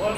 [0.00, 0.16] Bueno,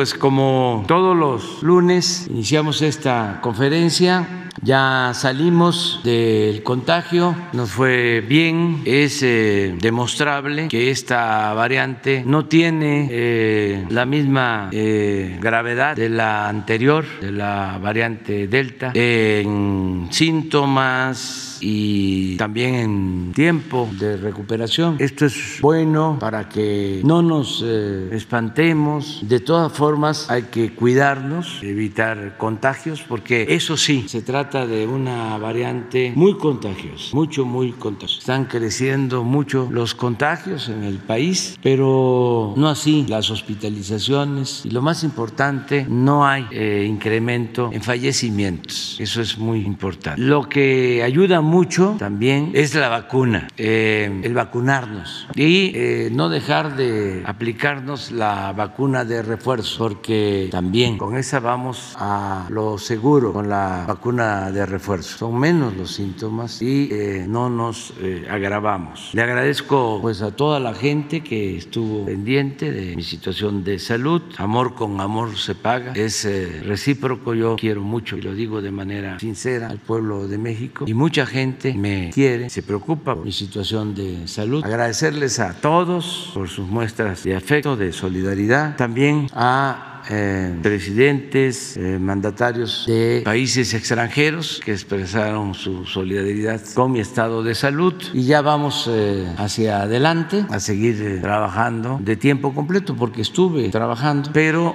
[0.00, 4.48] pues como todos los lunes iniciamos esta conferencia.
[4.62, 13.08] Ya salimos del contagio, nos fue bien, es eh, demostrable que esta variante no tiene
[13.10, 22.36] eh, la misma eh, gravedad de la anterior, de la variante Delta, en síntomas y
[22.36, 24.96] también en tiempo de recuperación.
[24.98, 29.20] Esto es bueno para que no nos eh, espantemos.
[29.22, 35.38] De todas formas, hay que cuidarnos, evitar contagios, porque eso sí, se trata de una
[35.38, 38.18] variante muy contagiosa, mucho, muy contagiosa.
[38.20, 44.82] Están creciendo mucho los contagios en el país, pero no así las hospitalizaciones y lo
[44.82, 48.96] más importante, no hay eh, incremento en fallecimientos.
[48.98, 50.20] Eso es muy importante.
[50.20, 51.49] Lo que ayuda mucho
[51.98, 59.04] también es la vacuna, eh, el vacunarnos y eh, no dejar de aplicarnos la vacuna
[59.04, 65.18] de refuerzo, porque también con esa vamos a lo seguro, con la vacuna de refuerzo.
[65.18, 67.94] Son menos los síntomas y eh, no nos
[68.30, 69.10] agravamos.
[69.12, 74.22] Le agradezco pues a toda la gente que estuvo pendiente de mi situación de salud.
[74.38, 76.28] Amor con amor se paga, es
[76.64, 77.34] recíproco.
[77.34, 81.26] Yo quiero mucho y lo digo de manera sincera al pueblo de México y mucha
[81.26, 81.39] gente
[81.76, 84.64] me quiere, se preocupa por mi situación de salud.
[84.64, 91.98] Agradecerles a todos por sus muestras de afecto, de solidaridad, también a eh, presidentes, eh,
[91.98, 98.40] mandatarios de países extranjeros que expresaron su solidaridad con mi estado de salud y ya
[98.40, 104.74] vamos eh, hacia adelante a seguir trabajando de tiempo completo porque estuve trabajando, pero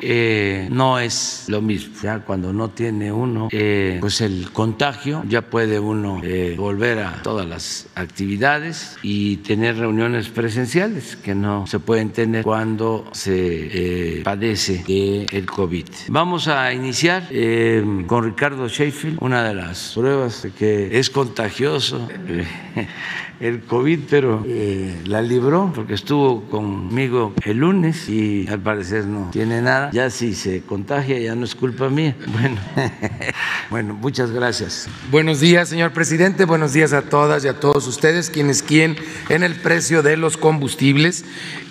[0.70, 1.96] no es lo mismo.
[2.02, 3.50] Ya cuando no tiene uno
[4.00, 6.22] pues el contagio, ya puede uno
[6.58, 13.06] volver a todas las actividades y tener reuniones presenciales que no se pueden tener cuando
[13.12, 15.86] se padece de el COVID.
[16.10, 22.08] Vamos a iniciar eh, con Ricardo Sheffield, una de las pruebas que es contagioso.
[23.40, 29.30] El COVID, pero eh, la libró porque estuvo conmigo el lunes y al parecer no
[29.32, 29.92] tiene nada.
[29.92, 32.16] Ya si se contagia ya no es culpa mía.
[32.36, 32.60] Bueno,
[33.70, 34.90] bueno, muchas gracias.
[35.10, 36.44] Buenos días, señor presidente.
[36.46, 38.98] Buenos días a todas y a todos ustedes, quienes quieren
[39.30, 41.24] en el precio de los combustibles.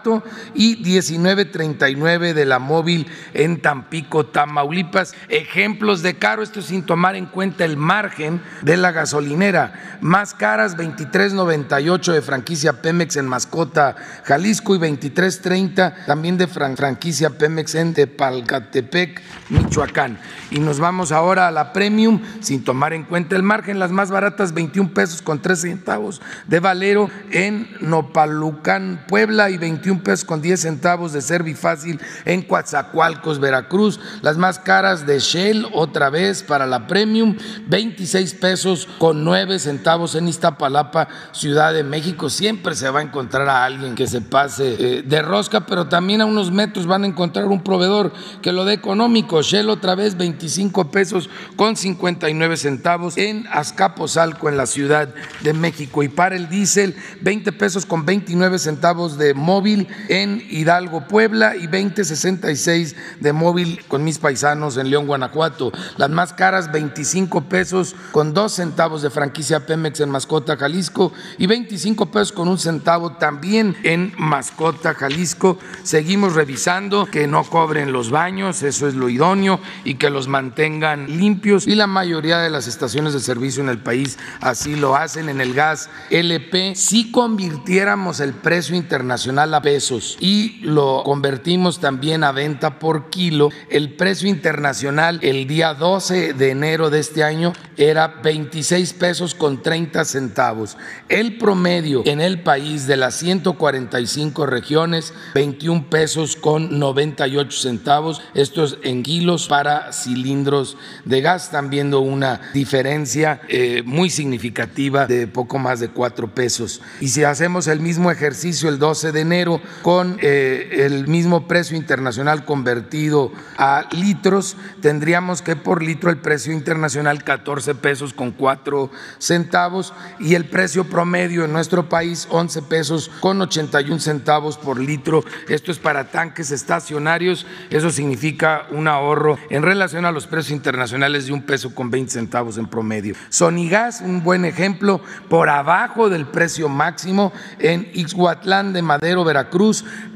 [0.54, 5.14] y 19.39 de la móvil en Tampico, Tamaulipas.
[5.28, 9.98] Ejemplos de caro, esto sin tomar en cuenta el margen de la gasolinera.
[10.00, 17.74] Más caras, 23.98 de franquicia Pemex en Mascota, Jalisco y 23.30 también de franquicia Pemex
[17.74, 19.20] en Tepalcatepec,
[19.50, 20.18] Michoacán.
[20.50, 24.10] Y nos vamos ahora a la Premium, sin tomar en cuenta el margen, las más
[24.10, 30.40] baratas 21 pesos con 3 centavos de Valero en Nopalucán, Puebla y 21 pesos con
[30.40, 33.98] 10 centavos de Servifácil en Coatzacoalcos, Veracruz.
[34.22, 40.14] Las más caras de Shell otra vez para la Premium, 26 pesos con 9 centavos
[40.14, 42.30] en Iztapalapa, Ciudad de México.
[42.30, 46.20] Siempre se va a encontrar a alguien que se pase eh, de rosca, pero también
[46.20, 48.12] a unos metros van a encontrar un proveedor
[48.42, 49.42] que lo dé económico.
[49.42, 55.12] Shell otra vez 25 pesos con 59 centavos en Azcapotzalco, en la Ciudad
[55.42, 56.02] de México.
[56.02, 61.66] Y para el diésel, 20 pesos con 29 centavos de móvil en Hidalgo, Puebla y
[61.66, 65.72] 20.66 de móvil con mis paisanos en León, Guanajuato.
[65.96, 71.46] Las más caras, 25 pesos con 2 centavos de franquicia Pemex en Mascota, Jalisco y
[71.46, 75.58] 25 pesos con un centavo también en Mascota, Jalisco.
[75.82, 81.18] Seguimos revisando que no cobren los baños, eso es lo idóneo, y que los mantengan
[81.18, 81.66] limpios.
[81.66, 85.40] Y la mayoría de las estaciones de servicio en el país así lo hacen en
[85.40, 86.74] el gas LP.
[86.74, 93.50] Si convirtiéramos el precio internacional a pesos y lo convertimos también a venta por kilo,
[93.68, 99.62] el precio internacional el día 12 de enero de este año era 26 pesos con
[99.62, 100.76] 30 centavos.
[101.08, 108.20] El promedio en el país de las 145 regiones, 21 pesos con 98 centavos.
[108.34, 111.44] Esto es en kilos para cilindros de gas.
[111.44, 116.80] Están viendo una diferencia eh, muy significativa de poco más de 4 pesos.
[117.00, 121.76] Y si hacemos el mismo ejercicio el 12 de enero con eh, el mismo precio
[121.76, 128.90] internacional convertido a litros, tendríamos que por litro el precio internacional 14 pesos con 4
[129.18, 135.24] centavos y el precio promedio en nuestro país 11 pesos con 81 centavos por litro.
[135.48, 141.26] Esto es para tanques estacionarios, eso significa un ahorro en relación a los precios internacionales
[141.26, 143.14] de un peso con 20 centavos en promedio.
[143.28, 149.49] Sonigas, un buen ejemplo, por abajo del precio máximo en Ixhuatlán de Madero, Veracruz,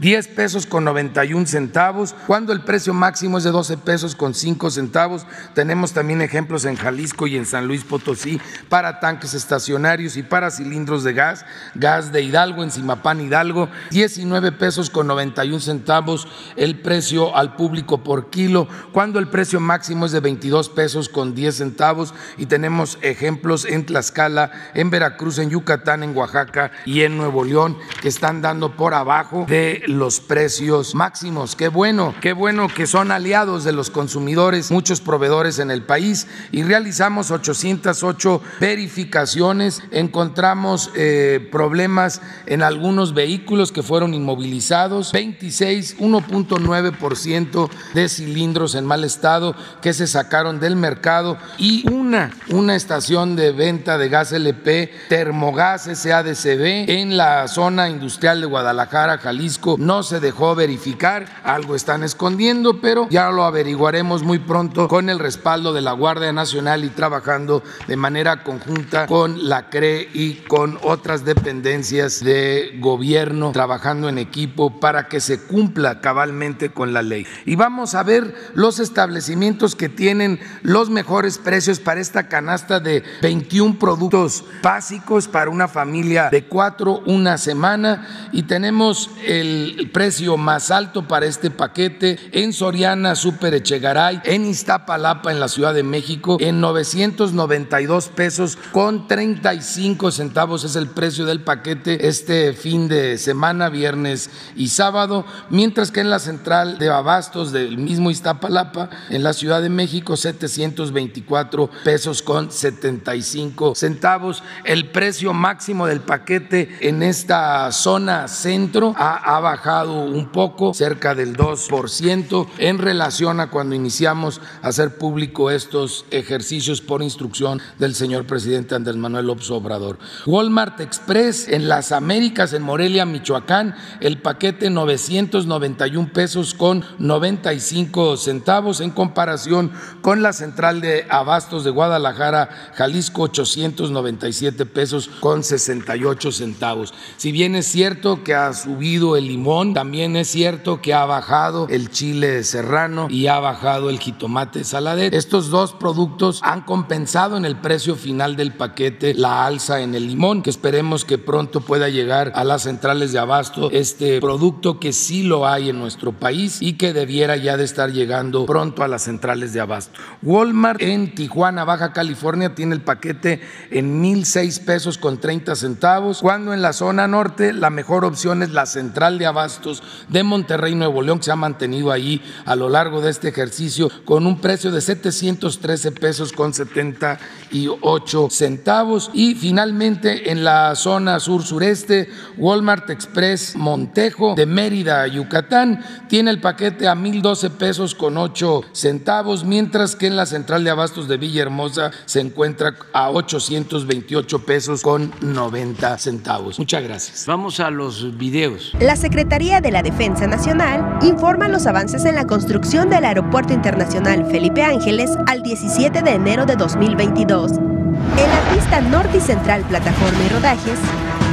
[0.00, 4.70] 10 pesos con 91 centavos, cuando el precio máximo es de 12 pesos con 5
[4.70, 5.26] centavos.
[5.54, 10.50] Tenemos también ejemplos en Jalisco y en San Luis Potosí para tanques estacionarios y para
[10.50, 16.80] cilindros de gas, gas de Hidalgo, en Simapán Hidalgo, 19 pesos con 91 centavos el
[16.80, 21.56] precio al público por kilo, cuando el precio máximo es de 22 pesos con 10
[21.56, 22.14] centavos.
[22.36, 27.76] Y tenemos ejemplos en Tlaxcala, en Veracruz, en Yucatán, en Oaxaca y en Nuevo León
[28.00, 31.56] que están dando por abajo de los precios máximos.
[31.56, 36.26] Qué bueno, qué bueno que son aliados de los consumidores, muchos proveedores en el país.
[36.52, 47.70] Y realizamos 808 verificaciones, encontramos eh, problemas en algunos vehículos que fueron inmovilizados, 26, 1.9%
[47.94, 51.38] de cilindros en mal estado que se sacaron del mercado.
[51.58, 58.40] Y una, una estación de venta de gas LP, Termogas SADCB, en la zona industrial
[58.40, 64.38] de Guadalajara, Jalisco, no se dejó verificar, algo están escondiendo, pero ya lo averiguaremos muy
[64.38, 69.70] pronto con el respaldo de la Guardia Nacional y trabajando de manera conjunta con la
[69.70, 76.70] CRE y con otras dependencias de gobierno, trabajando en equipo para que se cumpla cabalmente
[76.70, 77.26] con la ley.
[77.44, 83.02] Y vamos a ver los establecimientos que tienen los mejores precios para esta canasta de
[83.22, 90.70] 21 productos básicos para una familia de cuatro una semana y tenemos el precio más
[90.70, 96.36] alto para este paquete en Soriana Super Echegaray, en Iztapalapa en la Ciudad de México
[96.40, 103.68] en 992 pesos con 35 centavos es el precio del paquete este fin de semana,
[103.68, 109.32] viernes y sábado, mientras que en la central de abastos del mismo Iztapalapa en la
[109.32, 114.42] Ciudad de México 724 pesos con 75 centavos.
[114.64, 121.14] El precio máximo del paquete en esta zona centro ha, ha bajado un poco, cerca
[121.14, 127.94] del 2% en relación a cuando iniciamos a hacer público estos ejercicios por instrucción del
[127.94, 129.98] señor presidente Andrés Manuel López Obrador.
[130.26, 138.80] Walmart Express en las Américas, en Morelia, Michoacán, el paquete 991 pesos con 95 centavos
[138.80, 139.72] en comparación
[140.02, 146.94] con la central de abastos de Guadalajara, Jalisco, 897 pesos con 68 centavos.
[147.16, 151.90] Si bien es cierto que ha el limón, también es cierto que ha bajado el
[151.90, 155.14] chile serrano y ha bajado el jitomate saladet.
[155.14, 160.06] Estos dos productos han compensado en el precio final del paquete la alza en el
[160.08, 164.92] limón, que esperemos que pronto pueda llegar a las centrales de abasto este producto que
[164.92, 168.88] sí lo hay en nuestro país y que debiera ya de estar llegando pronto a
[168.88, 169.98] las centrales de abasto.
[170.22, 173.40] Walmart en Tijuana, Baja California, tiene el paquete
[173.70, 178.42] en mil seis pesos con 30 centavos, cuando en la zona norte la mejor opción
[178.42, 182.56] es la central de abastos de Monterrey, Nuevo León, que se ha mantenido ahí a
[182.56, 189.10] lo largo de este ejercicio con un precio de 713 pesos con 78 centavos.
[189.12, 196.88] Y finalmente en la zona sur-sureste, Walmart Express Montejo de Mérida, Yucatán, tiene el paquete
[196.88, 201.90] a 1012 pesos con 8 centavos, mientras que en la central de abastos de Villahermosa
[202.04, 206.58] se encuentra a 828 pesos con 90 centavos.
[206.58, 207.24] Muchas gracias.
[207.26, 208.53] Vamos a los videos.
[208.80, 214.26] La Secretaría de la Defensa Nacional informa los avances en la construcción del Aeropuerto Internacional
[214.26, 217.52] Felipe Ángeles al 17 de enero de 2022.
[217.52, 220.78] En la pista norte y central plataforma y rodajes,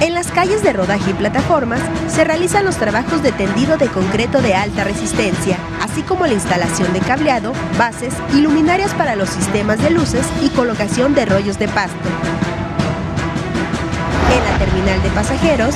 [0.02, 4.42] en las calles de rodaje y plataformas se realizan los trabajos de tendido de concreto
[4.42, 9.82] de alta resistencia, así como la instalación de cableado, bases y luminarias para los sistemas
[9.82, 12.10] de luces y colocación de rollos de pasto.
[14.34, 15.76] En la terminal de pasajeros,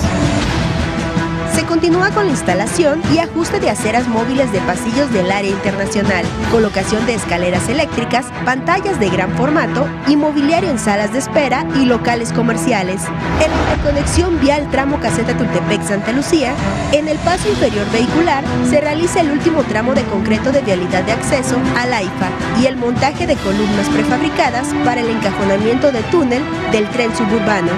[1.56, 6.26] se continúa con la instalación y ajuste de aceras móviles de pasillos del área internacional,
[6.52, 11.86] colocación de escaleras eléctricas, pantallas de gran formato y mobiliario en salas de espera y
[11.86, 13.04] locales comerciales.
[13.42, 16.54] En la interconexión vial tramo Caseta Tultepec-Santa Lucía,
[16.92, 21.14] en el paso inferior vehicular se realiza el último tramo de concreto de vialidad de
[21.14, 22.30] acceso al AIFA
[22.62, 26.44] y el montaje de columnas prefabricadas para el encajonamiento de túnel
[26.74, 27.72] del tren suburbano.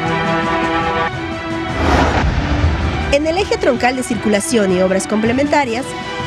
[3.18, 5.84] En el eje troncal de circulación y obras complementarias,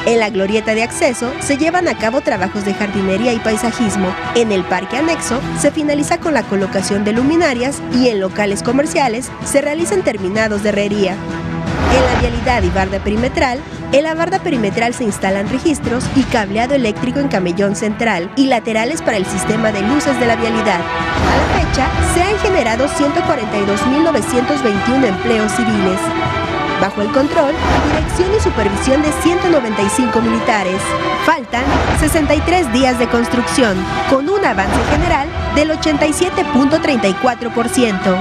[0.07, 4.13] en la glorieta de acceso se llevan a cabo trabajos de jardinería y paisajismo.
[4.35, 9.31] En el parque anexo se finaliza con la colocación de luminarias y en locales comerciales
[9.45, 11.13] se realizan terminados de herrería.
[11.13, 13.61] En la vialidad y barda perimetral,
[13.93, 19.01] en la barda perimetral se instalan registros y cableado eléctrico en camellón central y laterales
[19.01, 20.81] para el sistema de luces de la vialidad.
[20.81, 26.40] A la fecha, se han generado 142.921 empleos civiles
[26.81, 27.53] bajo el control,
[27.93, 30.81] dirección y supervisión de 195 militares.
[31.25, 31.63] Faltan
[32.01, 33.77] 63 días de construcción,
[34.09, 38.17] con un avance general del 87.34%.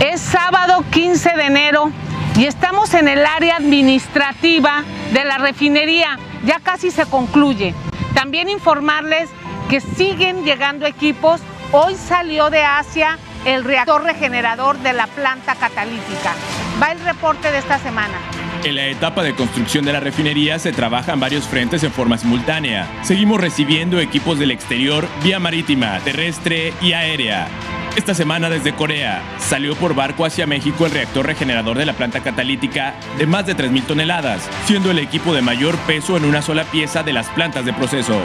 [0.00, 1.90] Es sábado 15 de enero
[2.36, 6.18] y estamos en el área administrativa de la refinería.
[6.46, 7.74] Ya casi se concluye.
[8.14, 9.28] También informarles
[9.68, 11.40] que siguen llegando equipos.
[11.72, 16.34] Hoy salió de Asia el reactor regenerador de la planta catalítica.
[16.80, 18.14] Va el reporte de esta semana.
[18.62, 22.86] En la etapa de construcción de la refinería se trabajan varios frentes en forma simultánea.
[23.02, 27.48] Seguimos recibiendo equipos del exterior vía marítima, terrestre y aérea.
[27.96, 32.20] Esta semana desde Corea salió por barco hacia México el reactor regenerador de la planta
[32.20, 36.64] catalítica de más de 3.000 toneladas, siendo el equipo de mayor peso en una sola
[36.64, 38.20] pieza de las plantas de proceso.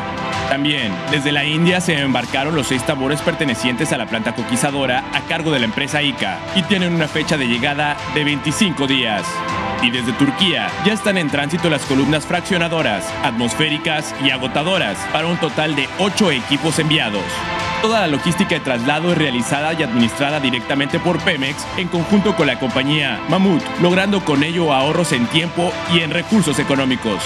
[0.49, 5.21] También, desde la India se embarcaron los seis tambores pertenecientes a la planta coquizadora a
[5.21, 9.23] cargo de la empresa ICA y tienen una fecha de llegada de 25 días.
[9.81, 15.37] Y desde Turquía ya están en tránsito las columnas fraccionadoras, atmosféricas y agotadoras, para un
[15.37, 17.23] total de 8 equipos enviados.
[17.81, 22.45] Toda la logística de traslado es realizada y administrada directamente por Pemex en conjunto con
[22.45, 27.23] la compañía Mamut, logrando con ello ahorros en tiempo y en recursos económicos.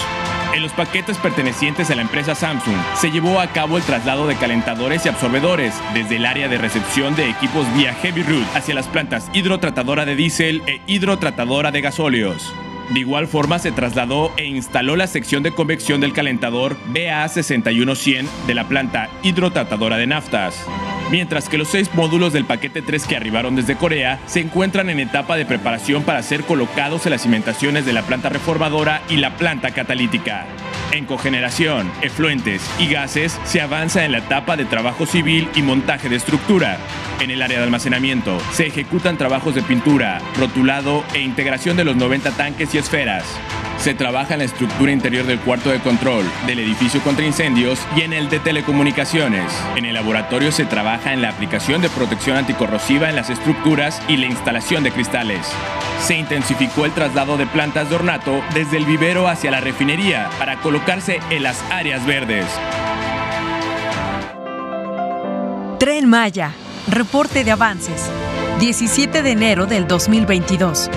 [0.54, 4.36] En los paquetes pertenecientes a la empresa Samsung se llevó a cabo el traslado de
[4.36, 8.88] calentadores y absorbedores desde el área de recepción de equipos vía Heavy Route hacia las
[8.88, 12.54] plantas hidrotratadora de diésel e hidrotratadora de gasóleos.
[12.90, 18.54] De igual forma se trasladó e instaló la sección de convección del calentador BA61100 de
[18.54, 20.64] la planta hidrotratadora de naftas.
[21.10, 24.98] Mientras que los seis módulos del paquete 3 que arribaron desde Corea se encuentran en
[24.98, 29.36] etapa de preparación para ser colocados en las cimentaciones de la planta reformadora y la
[29.36, 30.46] planta catalítica.
[30.90, 36.08] En cogeneración, efluentes y gases se avanza en la etapa de trabajo civil y montaje
[36.08, 36.78] de estructura.
[37.20, 41.96] En el área de almacenamiento se ejecutan trabajos de pintura, rotulado e integración de los
[41.96, 43.24] 90 tanques y esferas.
[43.78, 48.02] Se trabaja en la estructura interior del cuarto de control, del edificio contra incendios y
[48.02, 49.52] en el de telecomunicaciones.
[49.76, 54.16] En el laboratorio se trabaja en la aplicación de protección anticorrosiva en las estructuras y
[54.16, 55.46] la instalación de cristales.
[56.00, 60.56] Se intensificó el traslado de plantas de ornato desde el vivero hacia la refinería para
[60.56, 62.46] colocarse en las áreas verdes.
[65.78, 66.52] Tren Maya,
[66.88, 68.10] reporte de avances,
[68.58, 70.90] 17 de enero del 2022.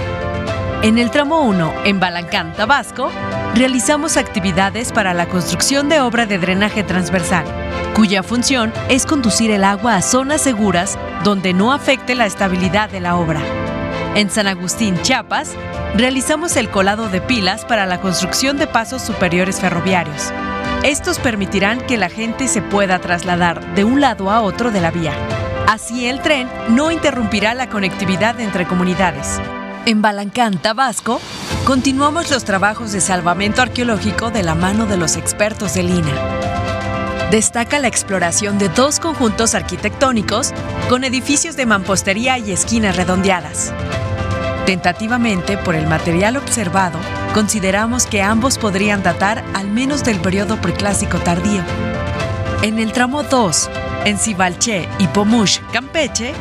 [0.81, 3.11] En el tramo 1, en Balancán, Tabasco,
[3.53, 7.43] realizamos actividades para la construcción de obra de drenaje transversal,
[7.93, 13.01] cuya función es conducir el agua a zonas seguras donde no afecte la estabilidad de
[13.01, 13.41] la obra.
[14.15, 15.51] En San Agustín, Chiapas,
[15.95, 20.31] realizamos el colado de pilas para la construcción de pasos superiores ferroviarios.
[20.83, 24.91] Estos permitirán que la gente se pueda trasladar de un lado a otro de la
[24.91, 25.11] vía.
[25.67, 29.41] Así el tren no interrumpirá la conectividad entre comunidades.
[29.89, 31.19] En Balancán, Tabasco,
[31.65, 36.13] continuamos los trabajos de salvamento arqueológico de la mano de los expertos de Lina.
[37.31, 40.53] Destaca la exploración de dos conjuntos arquitectónicos
[40.89, 43.73] con edificios de mampostería y esquinas redondeadas.
[44.67, 46.99] Tentativamente, por el material observado,
[47.33, 51.63] consideramos que ambos podrían datar al menos del periodo preclásico tardío.
[52.61, 53.69] En el tramo 2,
[54.05, 56.35] en Cibalché y Pomush, Campeche,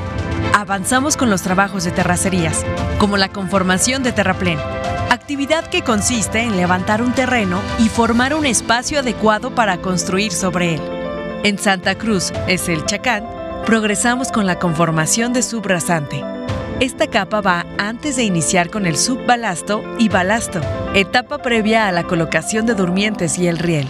[0.54, 2.64] avanzamos con los trabajos de terracerías,
[2.98, 4.58] como la conformación de terraplén,
[5.10, 10.74] actividad que consiste en levantar un terreno y formar un espacio adecuado para construir sobre
[10.74, 10.80] él.
[11.44, 13.24] En Santa Cruz, es el Chacán,
[13.64, 16.24] progresamos con la conformación de subrasante.
[16.80, 20.60] Esta capa va antes de iniciar con el subbalasto y balasto,
[20.94, 23.88] etapa previa a la colocación de durmientes y el riel.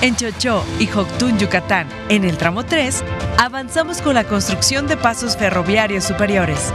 [0.00, 3.02] En Chochó y Joctún, Yucatán, en el tramo 3,
[3.36, 6.72] avanzamos con la construcción de pasos ferroviarios superiores.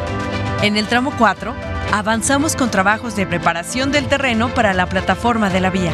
[0.62, 1.54] En el tramo 4,
[1.94, 5.94] avanzamos con trabajos de preparación del terreno para la plataforma de la vía.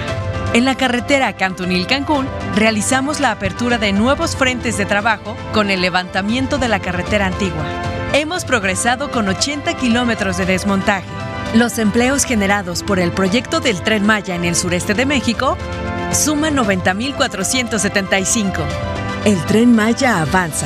[0.53, 6.57] En la carretera Cantunil-Cancún, realizamos la apertura de nuevos frentes de trabajo con el levantamiento
[6.57, 7.63] de la carretera antigua.
[8.13, 11.05] Hemos progresado con 80 kilómetros de desmontaje.
[11.53, 15.57] Los empleos generados por el proyecto del Tren Maya en el sureste de México
[16.11, 18.65] suman 90.475.
[19.25, 20.65] El Tren Maya avanza.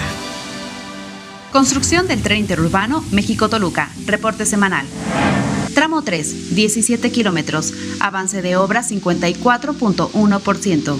[1.52, 3.90] Construcción del tren interurbano México-Toluca.
[4.06, 4.86] Reporte semanal.
[5.76, 7.74] Tramo 3, 17 kilómetros.
[8.00, 10.96] Avance de obra 54.1%.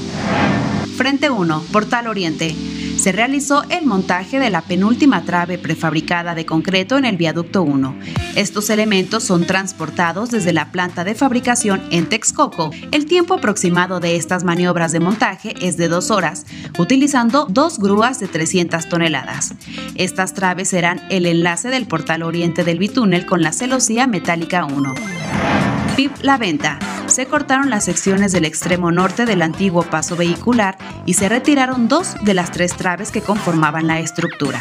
[0.98, 2.54] Frente 1, Portal Oriente
[2.98, 7.96] se realizó el montaje de la penúltima trave prefabricada de concreto en el viaducto 1.
[8.36, 12.72] Estos elementos son transportados desde la planta de fabricación en Texcoco.
[12.92, 16.46] El tiempo aproximado de estas maniobras de montaje es de dos horas,
[16.78, 19.54] utilizando dos grúas de 300 toneladas.
[19.96, 25.63] Estas traves serán el enlace del portal oriente del bitúnel con la celosía metálica 1.
[25.96, 31.14] PIB La Venta se cortaron las secciones del extremo norte del antiguo paso vehicular y
[31.14, 34.60] se retiraron dos de las tres traves que conformaban la estructura.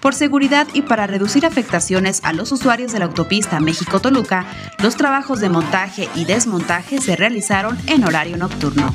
[0.00, 4.46] Por seguridad y para reducir afectaciones a los usuarios de la autopista México-Toluca,
[4.82, 8.92] los trabajos de montaje y desmontaje se realizaron en horario nocturno.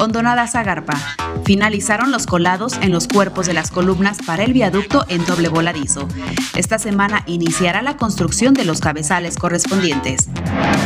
[0.00, 0.94] Hondonada Zagarpa.
[1.44, 6.08] Finalizaron los colados en los cuerpos de las columnas para el viaducto en doble voladizo.
[6.56, 10.30] Esta semana iniciará la construcción de los cabezales correspondientes.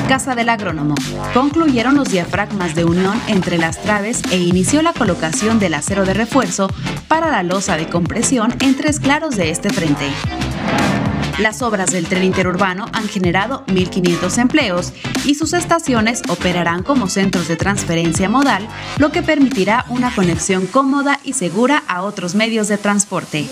[0.09, 0.97] Casa del Agrónomo.
[1.33, 6.15] Concluyeron los diafragmas de unión entre las traves e inició la colocación del acero de
[6.15, 6.69] refuerzo
[7.07, 10.11] para la losa de compresión en tres claros de este frente.
[11.39, 14.93] Las obras del tren interurbano han generado 1.500 empleos
[15.25, 18.69] y sus estaciones operarán como centros de transferencia modal,
[18.99, 23.49] lo que permitirá una conexión cómoda y segura a otros medios de transporte.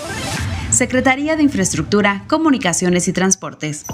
[0.69, 3.85] Secretaría de Infraestructura, Comunicaciones y Transportes.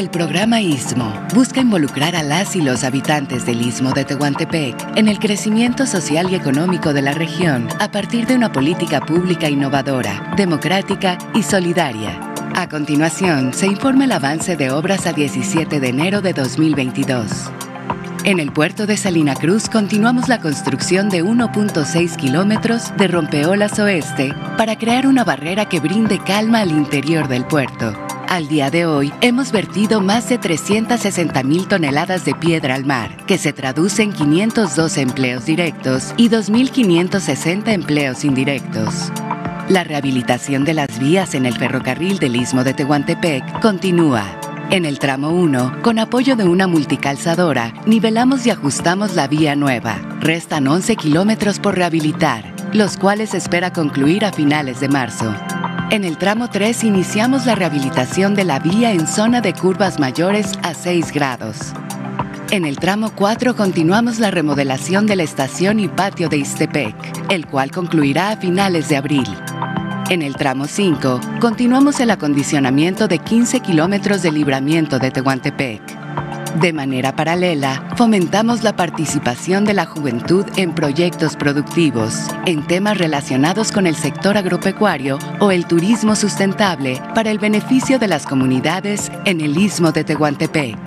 [0.00, 5.08] El programa Istmo busca involucrar a las y los habitantes del Istmo de Tehuantepec en
[5.08, 10.32] el crecimiento social y económico de la región a partir de una política pública innovadora,
[10.38, 12.18] democrática y solidaria.
[12.54, 17.50] A continuación, se informa el avance de obras a 17 de enero de 2022.
[18.24, 24.34] En el puerto de Salina Cruz continuamos la construcción de 1.6 kilómetros de rompeolas oeste
[24.56, 29.12] para crear una barrera que brinde calma al interior del puerto al día de hoy,
[29.20, 34.12] hemos vertido más de 360 mil toneladas de piedra al mar, que se traduce en
[34.12, 39.10] 502 empleos directos y 2.560 empleos indirectos.
[39.68, 44.24] La rehabilitación de las vías en el ferrocarril del Istmo de Tehuantepec continúa.
[44.70, 49.96] En el tramo 1, con apoyo de una multicalzadora, nivelamos y ajustamos la vía nueva.
[50.20, 55.34] Restan 11 kilómetros por rehabilitar, los cuales espera concluir a finales de marzo.
[55.90, 60.52] En el tramo 3 iniciamos la rehabilitación de la vía en zona de curvas mayores
[60.62, 61.56] a 6 grados.
[62.52, 66.94] En el tramo 4 continuamos la remodelación de la estación y patio de Istepec,
[67.28, 69.26] el cual concluirá a finales de abril.
[70.10, 75.99] En el tramo 5 continuamos el acondicionamiento de 15 kilómetros de libramiento de Tehuantepec.
[76.56, 83.70] De manera paralela, fomentamos la participación de la juventud en proyectos productivos, en temas relacionados
[83.72, 89.40] con el sector agropecuario o el turismo sustentable para el beneficio de las comunidades en
[89.40, 90.78] el istmo de Tehuantepec.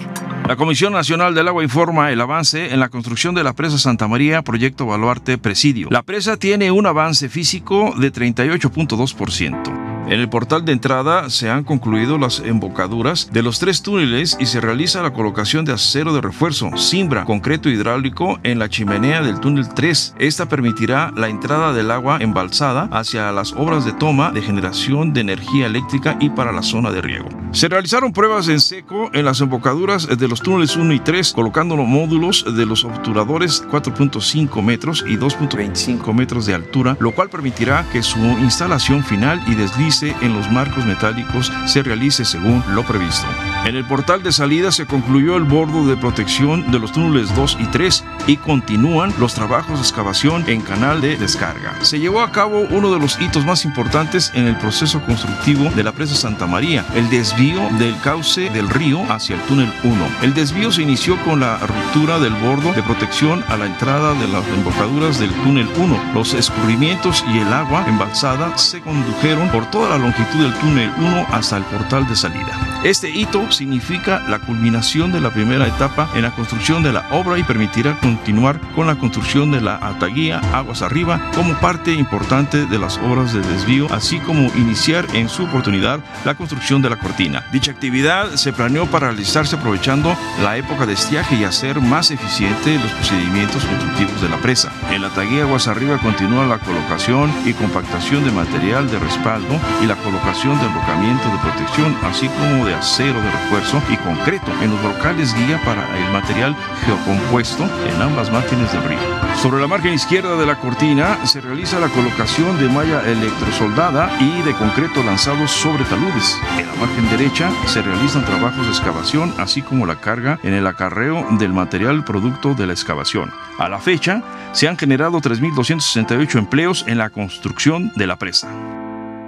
[0.48, 4.10] La Comisión Nacional del Agua informa el avance en la construcción de la presa Santa
[4.10, 5.88] María, proyecto Baluarte Presidio.
[5.90, 9.83] La presa tiene un avance físico de 38.2%.
[10.06, 14.46] En el portal de entrada se han concluido las embocaduras de los tres túneles y
[14.48, 19.40] se realiza la colocación de acero de refuerzo, cimbra, concreto hidráulico en la chimenea del
[19.40, 20.16] túnel 3.
[20.20, 25.22] Esta permitirá la entrada del agua embalsada hacia las obras de toma de generación de
[25.22, 27.30] energía eléctrica y para la zona de riego.
[27.52, 31.76] Se realizaron pruebas en seco en las embocaduras de los túneles 1 y 3, colocando
[31.76, 37.88] los módulos de los obturadores 4.5 metros y 2.25 metros de altura, lo cual permitirá
[37.92, 39.56] que su instalación final y
[40.04, 43.28] desliz en los marcos metálicos se realice según lo previsto.
[43.66, 47.58] En el portal de salida se concluyó el bordo de protección de los túneles 2
[47.62, 51.74] y 3 y continúan los trabajos de excavación en canal de descarga.
[51.82, 55.84] Se llevó a cabo uno de los hitos más importantes en el proceso constructivo de
[55.84, 59.96] la presa Santa María, el desvío del cauce del río hacia el túnel 1.
[60.22, 64.28] El desvío se inició con la ruptura del bordo de protección a la entrada de
[64.28, 66.14] las embocaduras del túnel 1.
[66.14, 71.28] Los escurrimientos y el agua embalsada se condujeron por toda la longitud del túnel 1
[71.32, 72.80] hasta el portal de salida.
[72.86, 77.38] Este hito significa la culminación de la primera etapa en la construcción de la obra
[77.38, 82.80] y permitirá continuar con la construcción de la ataguía aguas arriba como parte importante de
[82.80, 87.46] las obras de desvío, así como iniciar en su oportunidad la construcción de la cortina.
[87.52, 92.80] Dicha actividad se planeó para realizarse aprovechando la época de estiaje y hacer más eficiente
[92.80, 94.72] los procedimientos constructivos de la presa.
[94.92, 99.86] En la ataguía aguas arriba continúa la colocación y compactación de material de respaldo y
[99.86, 104.72] la colocación de enrocamiento de protección, así como de acero de refuerzo y concreto en
[104.72, 106.56] los brocales guía para el material
[106.86, 109.00] geocompuesto en ambas márgenes del río.
[109.42, 114.42] Sobre la margen izquierda de la cortina se realiza la colocación de malla electrosoldada y
[114.44, 116.38] de concreto lanzado sobre taludes.
[116.58, 120.68] En la margen derecha se realizan trabajos de excavación, así como la carga en el
[120.68, 123.32] acarreo del material producto de la excavación.
[123.60, 124.22] A la fecha,
[124.54, 128.50] se han generado 3.268 empleos en la construcción de la presa.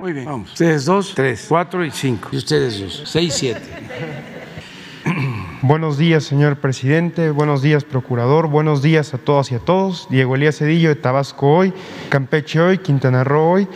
[0.06, 0.26] Muy bien.
[0.26, 0.52] Vamos.
[0.52, 2.30] Ustedes dos, tres, cuatro y cinco.
[2.32, 3.64] Y ustedes dos, seis, siete.
[5.64, 7.32] Buenos días, señor presidente.
[7.32, 8.48] Buenos días, procurador.
[8.48, 10.06] Buenos días a todas y a todos.
[10.12, 11.74] Diego Elías Cedillo de Tabasco hoy,
[12.10, 13.68] Campeche hoy, Quintana Roo hoy.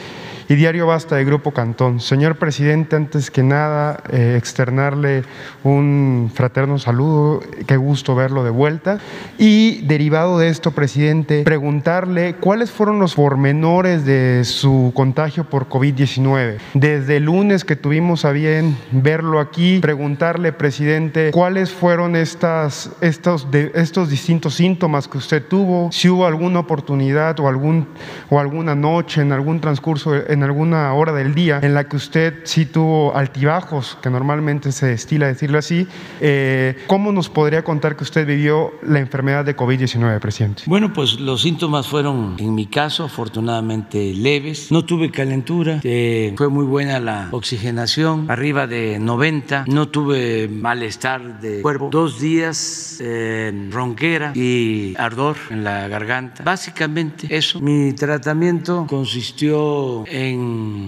[0.50, 2.00] Y Diario Basta de Grupo Cantón.
[2.00, 5.24] Señor presidente, antes que nada, eh, externarle
[5.64, 8.98] un fraterno saludo, qué gusto verlo de vuelta.
[9.38, 16.58] Y derivado de esto, presidente, preguntarle cuáles fueron los pormenores de su contagio por COVID-19.
[16.74, 23.52] Desde el lunes que tuvimos a bien verlo aquí, preguntarle, presidente, cuáles fueron estas, estos,
[23.52, 27.88] de, estos distintos síntomas que usted tuvo, si hubo alguna oportunidad o, algún,
[28.32, 32.42] o alguna noche, en algún transcurso, en alguna hora del día en la que usted
[32.44, 35.88] sí tuvo altibajos, que normalmente se estila decirlo así,
[36.22, 40.64] eh, ¿cómo nos podría contar que usted vivió la enfermedad de COVID-19, presidente?
[40.66, 44.72] Bueno, pues los síntomas fueron, en mi caso, afortunadamente leves.
[44.72, 49.66] No tuve calentura, eh, fue muy buena la oxigenación, arriba de 90.
[49.68, 51.90] No tuve malestar de cuerpo.
[51.92, 56.44] Dos días eh, ronquera y ardor en la garganta.
[56.44, 57.60] Básicamente eso.
[57.60, 60.29] Mi tratamiento consistió en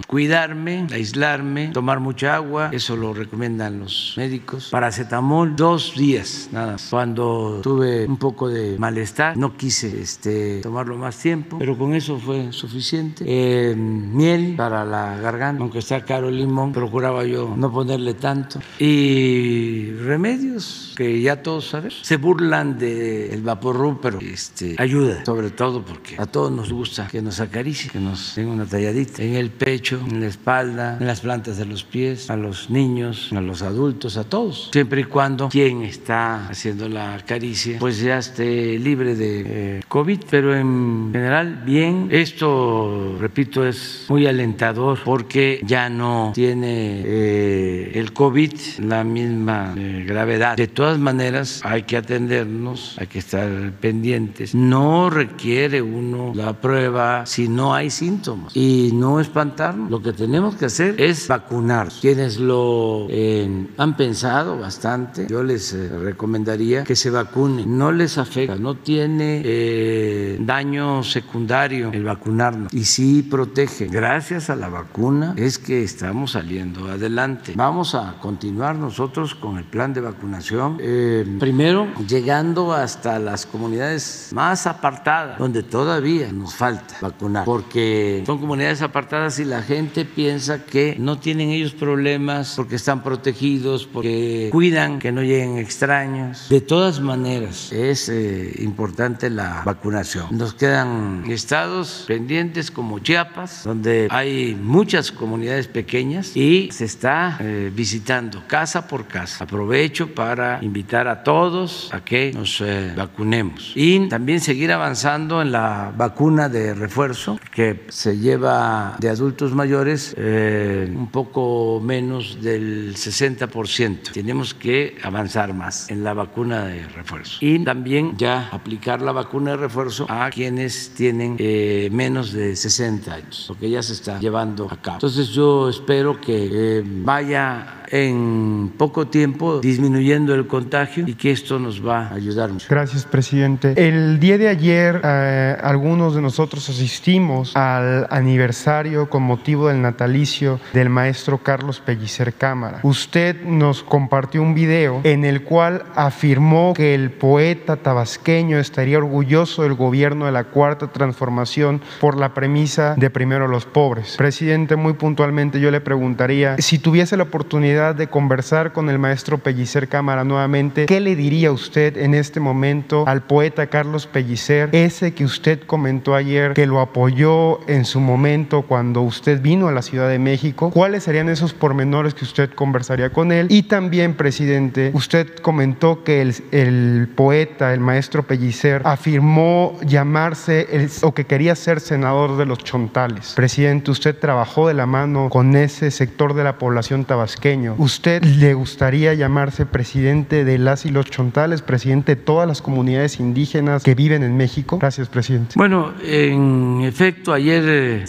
[0.06, 2.70] cuidarme, aislarme, tomar mucha agua.
[2.72, 4.68] Eso lo recomiendan los médicos.
[4.70, 6.88] Paracetamol, dos días nada más.
[6.90, 12.18] Cuando tuve un poco de malestar, no quise este, tomarlo más tiempo, pero con eso
[12.18, 13.24] fue suficiente.
[13.26, 18.60] Eh, miel para la garganta, aunque está caro el limón, procuraba yo no ponerle tanto.
[18.78, 22.00] Y remedios que ya todos sabemos.
[22.02, 27.08] Se burlan del el vapor pero este, ayuda, sobre todo porque a todos nos gusta
[27.08, 31.06] que nos acaricie, que nos den una talladita en el pecho, en la espalda, en
[31.06, 35.04] las plantas de los pies, a los niños, a los adultos, a todos, siempre y
[35.04, 41.10] cuando quien está haciendo la caricia pues ya esté libre de eh, COVID, pero en
[41.12, 42.08] general bien.
[42.10, 50.04] Esto, repito, es muy alentador porque ya no tiene eh, el COVID la misma eh,
[50.06, 50.56] gravedad.
[50.56, 54.54] De todas maneras, hay que atendernos, hay que estar pendientes.
[54.54, 59.90] No requiere uno la prueba si no hay síntomas y no espantarnos.
[59.90, 61.88] Lo que tenemos que hacer es vacunar.
[62.00, 67.78] Quienes lo eh, han pensado bastante, yo les eh, recomendaría que se vacunen.
[67.78, 73.86] No les afecta, no tiene eh, daño secundario el vacunarnos y sí protege.
[73.86, 77.52] Gracias a la vacuna es que estamos saliendo adelante.
[77.56, 80.78] Vamos a continuar nosotros con el plan de vacunación.
[80.80, 88.38] Eh, primero, llegando hasta las comunidades más apartadas, donde todavía nos falta vacunar, porque son
[88.38, 89.01] comunidades apartadas
[89.38, 95.12] y la gente piensa que no tienen ellos problemas porque están protegidos, porque cuidan que
[95.12, 96.48] no lleguen extraños.
[96.48, 100.26] De todas maneras, es eh, importante la vacunación.
[100.30, 107.70] Nos quedan estados pendientes como Chiapas, donde hay muchas comunidades pequeñas y se está eh,
[107.74, 109.44] visitando casa por casa.
[109.44, 115.52] Aprovecho para invitar a todos a que nos eh, vacunemos y también seguir avanzando en
[115.52, 122.94] la vacuna de refuerzo que se lleva de adultos mayores eh, un poco menos del
[122.94, 124.12] 60%.
[124.12, 129.52] Tenemos que avanzar más en la vacuna de refuerzo y también ya aplicar la vacuna
[129.52, 134.68] de refuerzo a quienes tienen eh, menos de 60 años, porque ya se está llevando
[134.70, 134.96] a cabo.
[134.96, 141.86] Entonces yo espero que vaya en poco tiempo disminuyendo el contagio y que esto nos
[141.86, 142.66] va a ayudar mucho.
[142.68, 143.74] Gracias, presidente.
[143.76, 150.58] El día de ayer eh, algunos de nosotros asistimos al aniversario con motivo del natalicio
[150.72, 152.80] del maestro Carlos Pellicer Cámara.
[152.82, 159.62] Usted nos compartió un video en el cual afirmó que el poeta tabasqueño estaría orgulloso
[159.62, 164.16] del gobierno de la Cuarta Transformación por la premisa de primero los pobres.
[164.16, 169.38] Presidente, muy puntualmente yo le preguntaría, si tuviese la oportunidad de conversar con el maestro
[169.38, 175.14] Pellicer Cámara nuevamente, ¿qué le diría usted en este momento al poeta Carlos Pellicer, ese
[175.14, 179.82] que usted comentó ayer, que lo apoyó en su momento cuando usted vino a la
[179.82, 180.70] Ciudad de México?
[180.70, 183.48] ¿Cuáles serían esos pormenores que usted conversaría con él?
[183.50, 191.26] Y también, presidente, usted comentó que el, poeta, el maestro Pellicer, afirmó llamarse o que
[191.26, 193.34] quería ser senador de los chontales.
[193.36, 198.54] Presidente, usted trabajó de la mano con ese sector de la población tabasqueño ¿Usted le
[198.54, 203.94] gustaría llamarse presidente de las y los chontales, presidente de todas las comunidades indígenas que
[203.94, 204.78] viven en México?
[204.78, 205.56] Gracias, presidente.
[205.56, 208.06] Bueno, en efecto, ayer eh,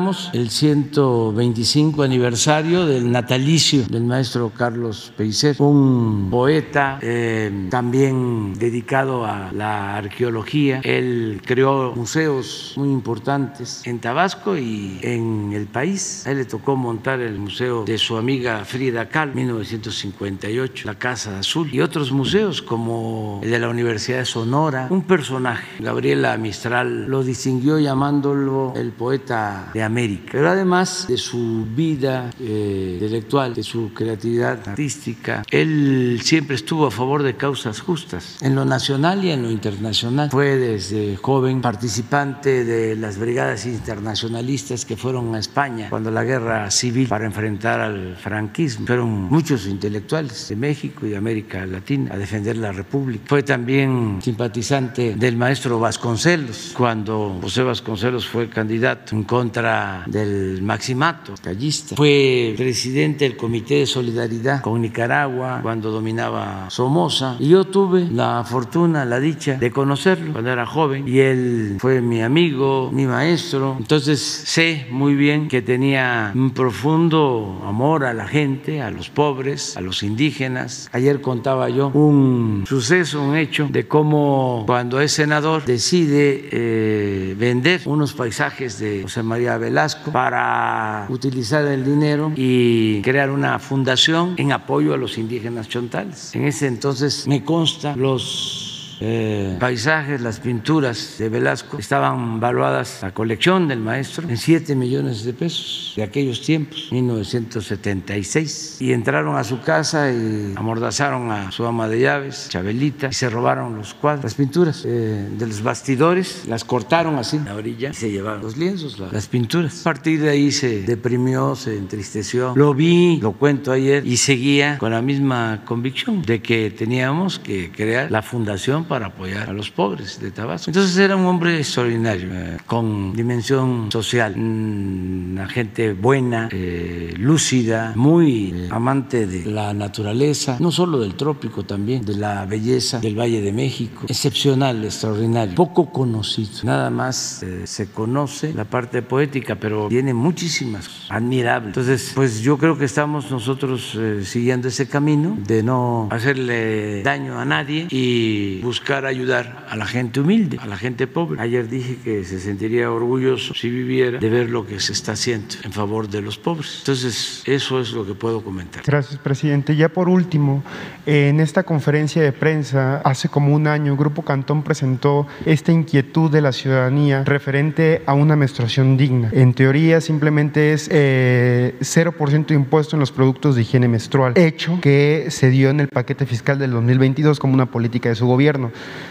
[0.00, 9.24] celebramos el 125 aniversario del natalicio del maestro Carlos Pellicer, un poeta eh, también dedicado
[9.24, 10.80] a la arqueología.
[10.84, 16.26] Él creó museos muy importantes en Tabasco y en el país.
[16.26, 21.38] A él le tocó montar el museo de su amiga Frida Cal, 1958, la Casa
[21.38, 24.86] Azul y otros museos como el de la Universidad de Sonora.
[24.90, 30.30] Un personaje, Gabriela Mistral, lo distinguió llamándolo el poeta de América.
[30.32, 36.90] Pero además de su vida eh, intelectual, de su creatividad artística, él siempre estuvo a
[36.90, 40.30] favor de causas justas, en lo nacional y en lo internacional.
[40.30, 46.70] Fue desde joven participante de las brigadas internacionalistas que fueron a España cuando la guerra
[46.70, 48.86] civil para enfrentar al franquismo.
[48.86, 53.24] Fueron muchos intelectuales de México y de América Latina a defender la República.
[53.26, 61.34] Fue también simpatizante del maestro Vasconcelos cuando José Vasconcelos fue candidato en contra del maximato
[61.42, 61.96] callista.
[61.96, 68.44] Fue presidente del Comité de Solidaridad con Nicaragua cuando dominaba Somoza y yo tuve la
[68.44, 73.76] fortuna, la dicha de conocerlo cuando era joven y él fue mi amigo, mi maestro.
[73.78, 79.76] Entonces sé muy bien que tenía un profundo amor a la gente, a los pobres,
[79.76, 80.88] a los indígenas.
[80.92, 87.82] Ayer contaba yo un suceso, un hecho de cómo cuando es senador decide eh, vender
[87.86, 94.50] unos paisajes de José María Velasco para utilizar el dinero y crear una fundación en
[94.50, 96.34] apoyo a los indígenas chontales.
[96.34, 98.59] En ese entonces me consta los
[99.00, 105.24] eh, paisajes, las pinturas de Velasco estaban valuadas la colección del maestro en 7 millones
[105.24, 108.76] de pesos de aquellos tiempos, 1976.
[108.80, 113.30] Y entraron a su casa y amordazaron a su ama de llaves, Chabelita, y se
[113.30, 117.94] robaron los cuadros, las pinturas eh, de los bastidores, las cortaron así la orilla y
[117.94, 119.80] se llevaron los lienzos, las pinturas.
[119.80, 122.52] A partir de ahí se deprimió, se entristeció.
[122.54, 127.72] Lo vi, lo cuento ayer, y seguía con la misma convicción de que teníamos que
[127.72, 130.68] crear la fundación para apoyar a los pobres de Tabasco.
[130.68, 138.52] Entonces era un hombre extraordinario, eh, con dimensión social, una gente buena, eh, lúcida, muy
[138.52, 143.40] eh, amante de la naturaleza, no solo del trópico también, de la belleza del Valle
[143.40, 150.14] de México, excepcional, extraordinario, poco conocido, nada más se conoce la parte poética, pero tiene
[150.14, 151.68] muchísimas, admirables.
[151.68, 157.44] Entonces, pues yo creo que estamos nosotros siguiendo ese camino de no hacerle daño a
[157.44, 161.38] nadie y buscar buscar ayudar a la gente humilde, a la gente pobre.
[161.38, 165.56] Ayer dije que se sentiría orgulloso si viviera de ver lo que se está haciendo
[165.64, 166.76] en favor de los pobres.
[166.78, 168.82] Entonces, eso es lo que puedo comentar.
[168.86, 169.76] Gracias, presidente.
[169.76, 170.64] Ya por último,
[171.04, 176.40] en esta conferencia de prensa, hace como un año, Grupo Cantón presentó esta inquietud de
[176.40, 179.28] la ciudadanía referente a una menstruación digna.
[179.32, 184.78] En teoría, simplemente es eh, 0% de impuesto en los productos de higiene menstrual, hecho
[184.80, 188.69] que se dio en el paquete fiscal del 2022 como una política de su gobierno.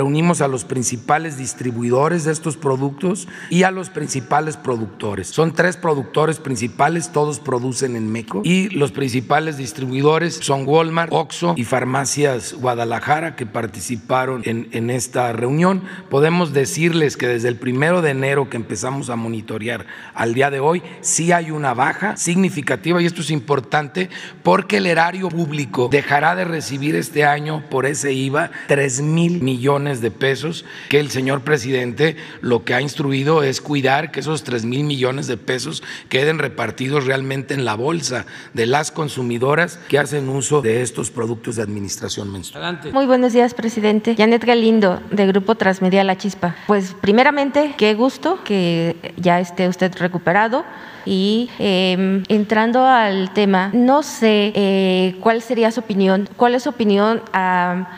[0.00, 5.26] Reunimos a los principales distribuidores de estos productos y a los principales productores.
[5.26, 11.52] Son tres productores principales, todos producen en México y los principales distribuidores son Walmart, Oxxo
[11.54, 15.82] y Farmacias Guadalajara que participaron en, en esta reunión.
[16.08, 19.84] Podemos decirles que desde el primero de enero que empezamos a monitorear
[20.14, 24.08] al día de hoy, sí hay una baja significativa y esto es importante
[24.42, 29.89] porque el erario público dejará de recibir este año por ese IVA 3 mil millones
[30.00, 34.64] de pesos que el señor presidente lo que ha instruido es cuidar que esos 3
[34.64, 40.28] mil millones de pesos queden repartidos realmente en la bolsa de las consumidoras que hacen
[40.28, 42.80] uso de estos productos de administración menstrual.
[42.92, 44.14] Muy buenos días, presidente.
[44.16, 46.54] Janet Galindo, de Grupo Transmedia La Chispa.
[46.66, 50.64] Pues primeramente, qué gusto que ya esté usted recuperado.
[51.06, 56.68] Y eh, entrando al tema, no sé eh, cuál sería su opinión, cuál es su
[56.68, 57.88] opinión a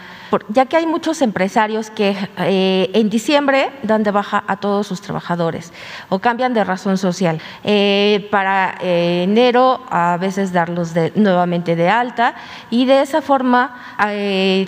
[0.49, 5.01] ya que hay muchos empresarios que eh, en diciembre dan de baja a todos sus
[5.01, 5.73] trabajadores
[6.09, 7.41] o cambian de razón social.
[7.65, 12.35] Eh, para eh, enero a veces darlos de, nuevamente de alta
[12.71, 13.97] y de esa forma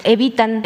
[0.04, 0.62] evitan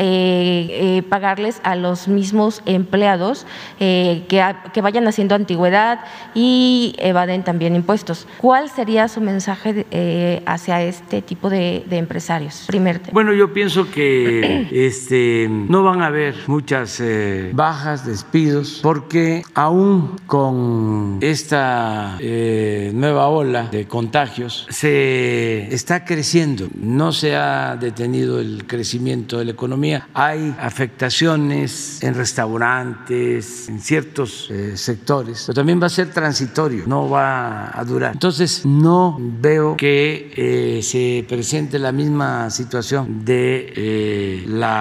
[1.08, 3.46] pagarles a los mismos empleados
[3.78, 6.00] que, vayan haciendo antigüedad
[6.34, 8.26] y evaden también impuestos.
[8.38, 12.64] ¿Cuál sería su mensaje hacia este tipo de, de empresarios?
[12.66, 19.42] Primer Bueno, yo pienso que este, no van a haber muchas eh, bajas, despidos, porque
[19.54, 28.40] aún con esta eh, nueva ola de contagios se está creciendo, no se ha detenido
[28.40, 35.82] el crecimiento de la economía, hay afectaciones en restaurantes, en ciertos eh, sectores, pero también
[35.82, 38.12] va a ser transitorio, no va a durar.
[38.14, 44.77] Entonces no veo que se presente la misma situación de la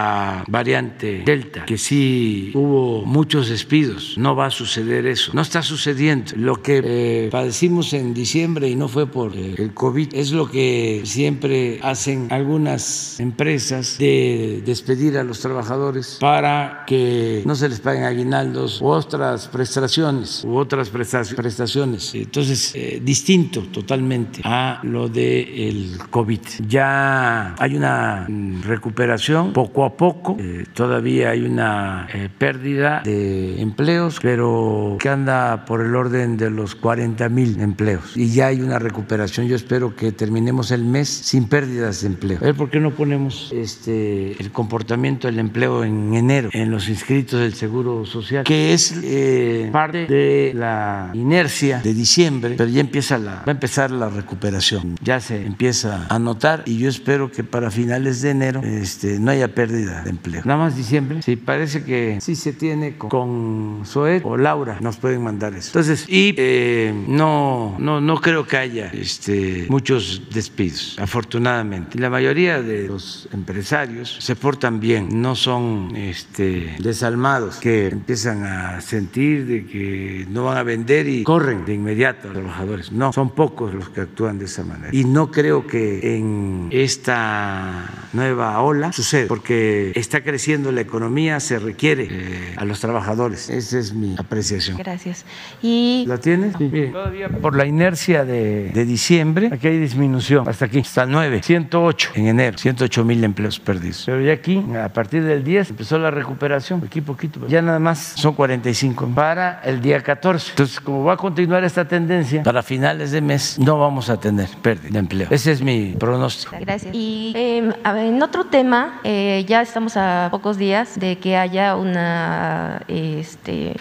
[0.48, 4.16] variante Delta, que sí hubo muchos despidos.
[4.18, 5.32] No va a suceder eso.
[5.34, 6.34] No está sucediendo.
[6.36, 10.50] Lo que eh, padecimos en diciembre y no fue por eh, el COVID es lo
[10.50, 17.80] que siempre hacen algunas empresas de despedir a los trabajadores para que no se les
[17.80, 22.14] paguen aguinaldos u otras prestaciones u otras prestaciones.
[22.16, 26.40] Entonces, eh, distinto totalmente a lo del COVID.
[26.68, 30.38] Ya hay una mm, recuperación poco a poco.
[30.40, 36.50] Eh, todavía hay una eh, pérdida de empleos, pero que anda por el orden de
[36.50, 38.16] los 40 mil empleos.
[38.16, 39.48] Y ya hay una recuperación.
[39.48, 42.38] Yo espero que terminemos el mes sin pérdidas de empleo.
[42.42, 46.90] A ver, ¿por qué no ponemos este, el comportamiento del empleo en enero en los
[46.90, 48.44] inscritos del Seguro Social?
[48.44, 53.52] Que es eh, parte de la inercia de diciembre, pero ya empieza la, va a
[53.52, 54.96] empezar la recuperación.
[55.02, 59.32] Ya se empieza a notar y yo espero que para finales de enero este, no
[59.32, 60.42] haya pérdida de empleo.
[60.46, 63.84] Nada más diciembre, sí, parece que sí se tiene con, con
[64.24, 65.70] o Laura, nos pueden mandar eso.
[65.70, 72.00] Entonces, y eh, no, no, no creo que haya este, muchos despidos, afortunadamente.
[72.00, 78.82] La mayoría de los empresarios se portan bien, no son este, desalmados que empiezan a
[78.82, 82.92] sentir de que no van a vender y corren de inmediato a los trabajadores.
[82.92, 84.90] No, son pocos los que actúan de esa manera.
[84.92, 89.57] Y no creo que en esta nueva ola suceda, porque
[89.96, 93.50] está creciendo la economía, se requiere eh, a los trabajadores.
[93.50, 94.78] Esa es mi apreciación.
[94.78, 95.26] Gracias.
[95.62, 96.54] Y ¿La tienes?
[96.92, 102.28] todavía por la inercia de, diciembre, aquí hay disminución, hasta aquí, hasta 9, 108 en
[102.28, 104.04] enero, 108 mil empleos perdidos.
[104.06, 108.14] Pero ya aquí, a partir del 10, empezó la recuperación, aquí poquito, ya nada más
[108.16, 110.52] son 45 para el día 14.
[110.52, 114.48] Entonces, como va a continuar esta tendencia, para finales de mes no vamos a tener
[114.62, 115.28] pérdida de empleo.
[115.30, 116.56] Ese es mi pronóstico.
[116.60, 116.94] Gracias.
[116.94, 122.82] Y em, en otro tema, eh, ya estamos a pocos días de que haya una
[122.88, 123.76] este,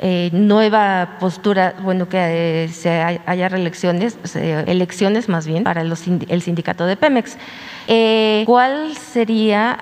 [0.00, 2.18] eh, nueva postura, bueno, que
[2.64, 2.88] eh, se
[3.26, 7.36] haya reelecciones, elecciones más bien, para los, el sindicato de Pemex.
[7.88, 9.78] Eh, ¿Cuál sería?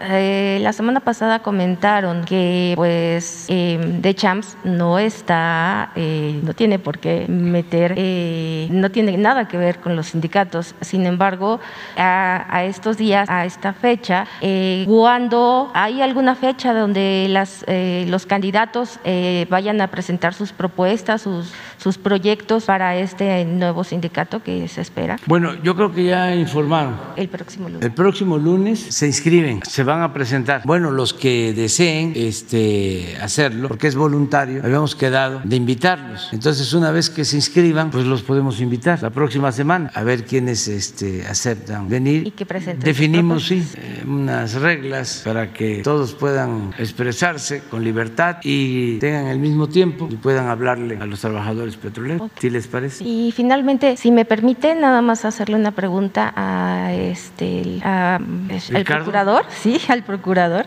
[0.60, 7.26] La semana pasada comentaron que pues eh, The Champs no está, no tiene por qué
[7.28, 7.96] meter
[8.70, 10.74] no tiene nada que ver con los sindicatos.
[10.80, 11.60] Sin embargo,
[11.96, 14.84] a, estos días, a esta fecha, eh,
[15.26, 19.00] cuando hay alguna fecha donde las, eh, los candidatos
[19.50, 25.18] vayan a presentar sus propuestas, sus, sus proyectos para este nuevo sindicato que se espera.
[25.26, 26.96] Bueno, yo creo que ya informaron.
[27.16, 27.84] El próximo lunes.
[27.84, 30.62] El próximo lunes se inscriben, se van a presentar.
[30.64, 36.28] Bueno, los que deseen este, hacerlo, porque es voluntario, habíamos quedado de invitarlos.
[36.32, 40.24] Entonces, una vez que se inscriban, pues los podemos invitar la próxima semana a ver
[40.24, 42.28] quiénes este, aceptan venir.
[42.28, 42.84] Y que presenten.
[42.84, 49.38] Definimos, sí, eh, unas reglas para que todos puedan expresarse con libertad y tengan el
[49.38, 52.30] mismo tiempo y puedan hablarle a los trabajadores petroleros.
[52.38, 53.04] ¿Sí les parece?
[53.04, 59.80] Y finalmente, si me permite, nada más hacerle una pregunta a este al procurador, sí,
[59.88, 60.66] al procurador.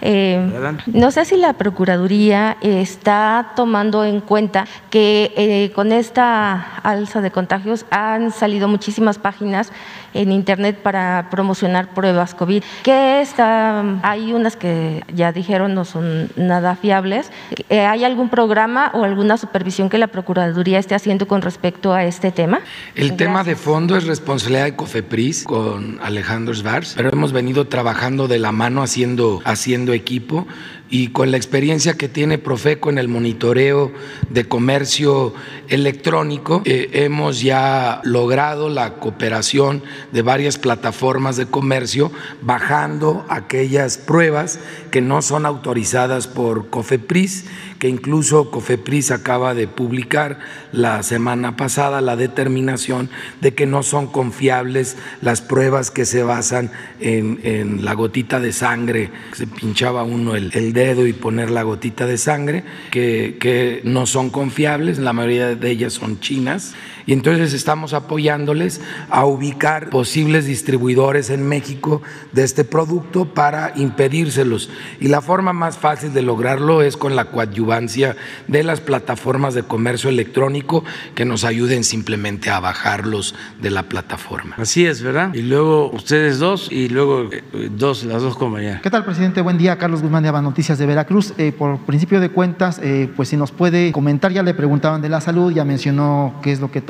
[0.00, 0.40] Eh,
[0.86, 7.30] no sé si la procuraduría está tomando en cuenta que eh, con esta alza de
[7.30, 9.72] contagios han salido muchísimas páginas
[10.14, 16.28] en internet para promocionar pruebas COVID, que está, hay unas que ya dijeron no son
[16.36, 17.30] nada fiables.
[17.68, 22.04] Eh, ¿Hay algún programa o alguna supervisión que la Procuraduría esté haciendo con respecto a
[22.04, 22.60] este tema?
[22.94, 28.28] El tema de fondo es responsabilidad de COFEPRIS con Alejandro Svars, pero hemos venido trabajando
[28.28, 30.46] de la mano haciendo, haciendo equipo
[30.90, 33.92] y con la experiencia que tiene Profeco en el monitoreo
[34.28, 35.32] de comercio
[35.68, 42.10] electrónico, eh, hemos ya logrado la cooperación de varias plataformas de comercio,
[42.42, 44.58] bajando aquellas pruebas
[44.90, 47.44] que no son autorizadas por COFEPRIS
[47.80, 50.38] que incluso COFEPRIS acaba de publicar
[50.70, 53.08] la semana pasada la determinación
[53.40, 56.70] de que no son confiables las pruebas que se basan
[57.00, 57.40] en,
[57.82, 62.64] la gotita de sangre, se pinchaba uno el, dedo y poner la gotita de sangre,
[62.90, 66.74] que, que no son confiables, la mayoría de ellas son chinas
[67.06, 74.70] y entonces estamos apoyándoles a ubicar posibles distribuidores en México de este producto para impedírselos.
[75.00, 78.16] Y la forma más fácil de lograrlo es con la coadyuvancia
[78.48, 80.84] de las plataformas de comercio electrónico
[81.14, 84.56] que nos ayuden simplemente a bajarlos de la plataforma.
[84.58, 85.34] Así es, ¿verdad?
[85.34, 88.80] Y luego ustedes dos y luego eh, dos, las dos compañías.
[88.82, 89.40] ¿Qué tal, presidente?
[89.40, 91.34] Buen día, Carlos Guzmán de Aba Noticias de Veracruz.
[91.38, 95.08] Eh, por principio de cuentas, eh, pues si nos puede comentar, ya le preguntaban de
[95.08, 96.80] la salud, ya mencionó qué es lo que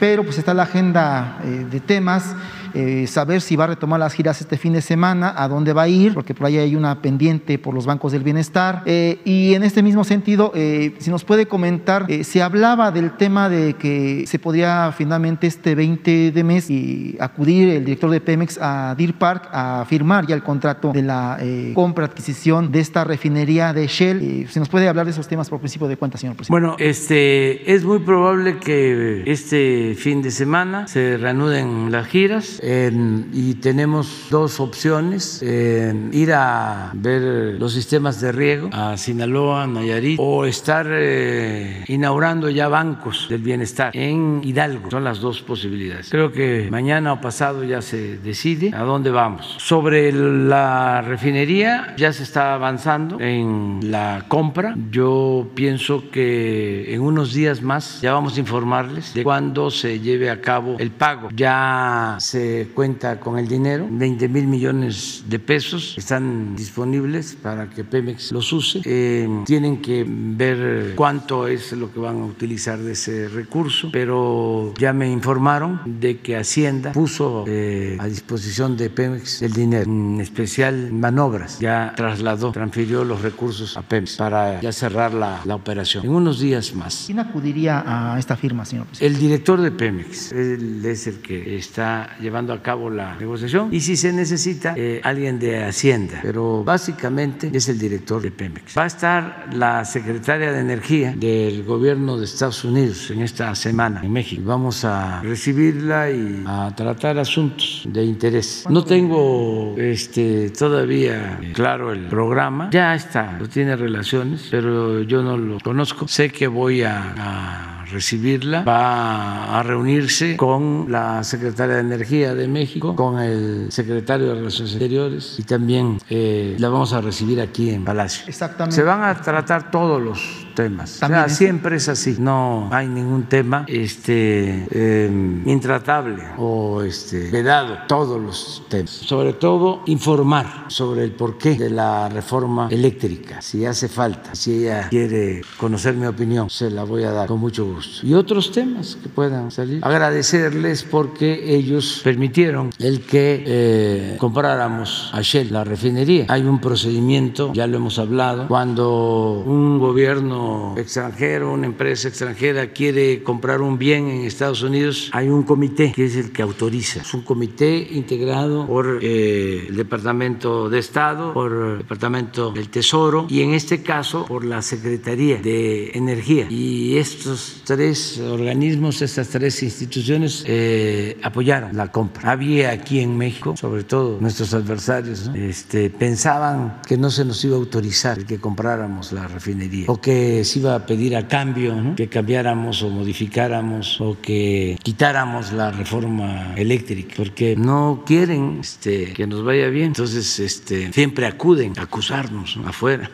[0.00, 2.34] pero pues está la agenda eh, de temas
[2.76, 5.82] eh, saber si va a retomar las giras este fin de semana, a dónde va
[5.82, 8.82] a ir, porque por ahí hay una pendiente por los bancos del bienestar.
[8.84, 13.48] Eh, y en este mismo sentido, eh, si nos puede comentar, se hablaba del tema
[13.48, 18.58] de que se podría finalmente este 20 de mes y acudir el director de Pemex
[18.60, 21.38] a Deer Park a firmar ya el contrato de la
[21.72, 24.48] compra, adquisición de esta refinería de Shell.
[24.50, 26.60] si nos puede hablar de esos temas por principio de cuenta, señor presidente.
[26.60, 33.54] Bueno, este, es muy probable que este fin de semana se reanuden las giras y
[33.54, 40.86] tenemos dos opciones, ir a ver los sistemas de riego a Sinaloa, Nayarit, o estar
[40.90, 44.90] eh, inaugurando ya bancos del bienestar en Hidalgo.
[44.90, 46.10] Son las dos posibilidades.
[46.10, 49.56] Creo que mañana o pasado ya se decide a dónde vamos.
[49.58, 54.74] Sobre la refinería ya se está avanzando en la compra.
[54.90, 60.30] Yo pienso que en unos días más ya vamos a informarles de cuándo se lleve
[60.30, 61.28] a cabo el pago.
[61.34, 67.84] Ya se cuenta con el dinero, 20 mil millones de pesos están disponibles para que
[67.84, 68.80] Pemex los use.
[68.84, 74.72] Eh, tienen que ver cuánto es lo que van a utilizar de ese recurso, pero
[74.78, 80.20] ya me informaron de que Hacienda puso eh, a disposición de Pemex el dinero, en
[80.20, 86.04] especial manobras, ya trasladó, transfirió los recursos a Pemex para ya cerrar la, la operación.
[86.04, 87.04] En unos días más.
[87.06, 89.14] ¿Quién acudiría a esta firma, señor presidente?
[89.14, 93.80] El director de Pemex, él es el que está llevando a cabo la negociación y
[93.80, 98.76] si se necesita eh, alguien de Hacienda, pero básicamente es el director de Pemex.
[98.76, 104.00] Va a estar la secretaria de Energía del gobierno de Estados Unidos en esta semana
[104.02, 104.42] en México.
[104.44, 108.64] Vamos a recibirla y a tratar asuntos de interés.
[108.68, 115.36] No tengo este, todavía claro el programa, ya está, no tiene relaciones, pero yo no
[115.36, 116.06] lo conozco.
[116.08, 122.48] Sé que voy a, a recibirla, va a reunirse con la secretaria de Energía de
[122.48, 127.70] México, con el secretario de Relaciones Exteriores y también eh, la vamos a recibir aquí
[127.70, 128.24] en Palacio.
[128.28, 128.76] Exactamente.
[128.76, 131.00] Se van a tratar todos los temas.
[131.28, 132.16] siempre es así.
[132.18, 137.76] No hay ningún tema este, em, intratable o este, vedado.
[137.86, 138.90] Todos los temas.
[138.90, 143.40] Sobre todo informar sobre el porqué de la reforma eléctrica.
[143.40, 147.38] Si hace falta, si ella quiere conocer mi opinión, se la voy a dar con
[147.38, 148.04] mucho gusto.
[148.04, 149.84] Y otros temas que puedan salir.
[149.84, 156.24] Agradecerles porque ellos permitieron el que eh, compráramos a Shell la refinería.
[156.28, 160.45] Hay un procedimiento, ya lo hemos hablado, cuando un gobierno
[160.76, 166.04] extranjero, una empresa extranjera quiere comprar un bien en Estados Unidos, hay un comité que
[166.04, 167.00] es el que autoriza.
[167.00, 173.26] Es un comité integrado por eh, el Departamento de Estado, por el Departamento del Tesoro
[173.28, 176.46] y en este caso por la Secretaría de Energía.
[176.50, 182.32] Y estos tres organismos, estas tres instituciones eh, apoyaron la compra.
[182.32, 187.56] Había aquí en México, sobre todo nuestros adversarios, este, pensaban que no se nos iba
[187.56, 191.94] a autorizar el que compráramos la refinería o que se iba a pedir a cambio
[191.96, 199.26] que cambiáramos o modificáramos o que quitáramos la reforma eléctrica porque no quieren este, que
[199.26, 199.86] nos vaya bien.
[199.86, 203.10] Entonces este, siempre acuden a acusarnos afuera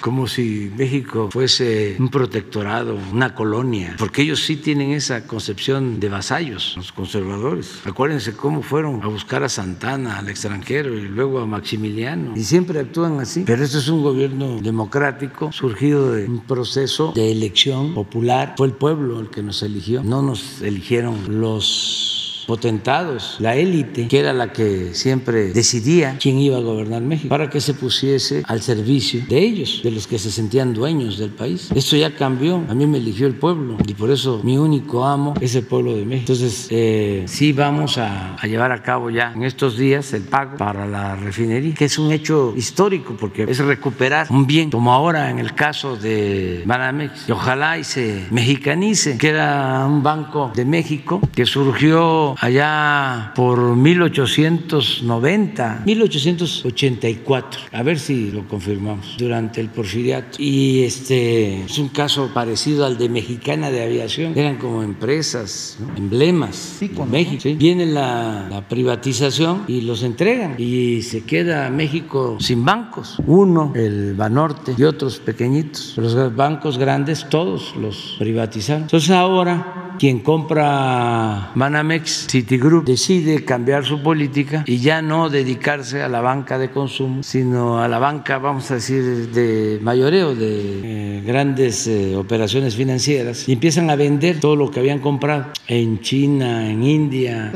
[0.00, 6.08] como si México fuese un protectorado, una colonia, porque ellos sí tienen esa concepción de
[6.08, 7.80] vasallos, los conservadores.
[7.84, 12.80] Acuérdense cómo fueron a buscar a Santana al extranjero y luego a Maximiliano, y siempre
[12.80, 13.44] actúan así.
[13.46, 18.54] Pero esto es un gobierno democrático surgido de un proceso de elección popular.
[18.56, 24.18] Fue el pueblo el que nos eligió, no nos eligieron los potentados, la élite, que
[24.18, 28.62] era la que siempre decidía quién iba a gobernar México, para que se pusiese al
[28.62, 31.68] servicio de ellos, de los que se sentían dueños del país.
[31.74, 35.34] Esto ya cambió, a mí me eligió el pueblo y por eso mi único amo
[35.42, 36.32] es el pueblo de México.
[36.32, 40.86] Entonces, eh, sí vamos a, llevar a cabo ya en estos días el pago para
[40.86, 45.38] la refinería, que es un hecho histórico porque es recuperar un bien, como ahora en
[45.38, 51.20] el caso de Banamex, y ojalá y se mexicanice, que era un banco de México
[51.34, 60.40] que surgió allá por 1890, 1884, a ver si lo confirmamos, durante el porfiriato.
[60.40, 66.76] Y este es un caso parecido al de Mexicana de Aviación, eran como empresas, emblemas
[66.78, 67.48] sí, México.
[67.56, 74.14] Viene la, la privatización y los entregan y se queda México sin bancos, uno, el
[74.14, 75.94] Banorte y otros pequeñitos.
[75.96, 78.82] Los bancos grandes todos los privatizaron.
[78.82, 86.08] Entonces ahora quien compra Manamex, Citigroup, decide cambiar su política y ya no dedicarse a
[86.08, 91.22] la banca de consumo, sino a la banca, vamos a decir, de mayoreo, de eh,
[91.26, 96.70] grandes eh, operaciones financieras, y empiezan a vender todo lo que habían comprado en China,
[96.70, 97.52] en India,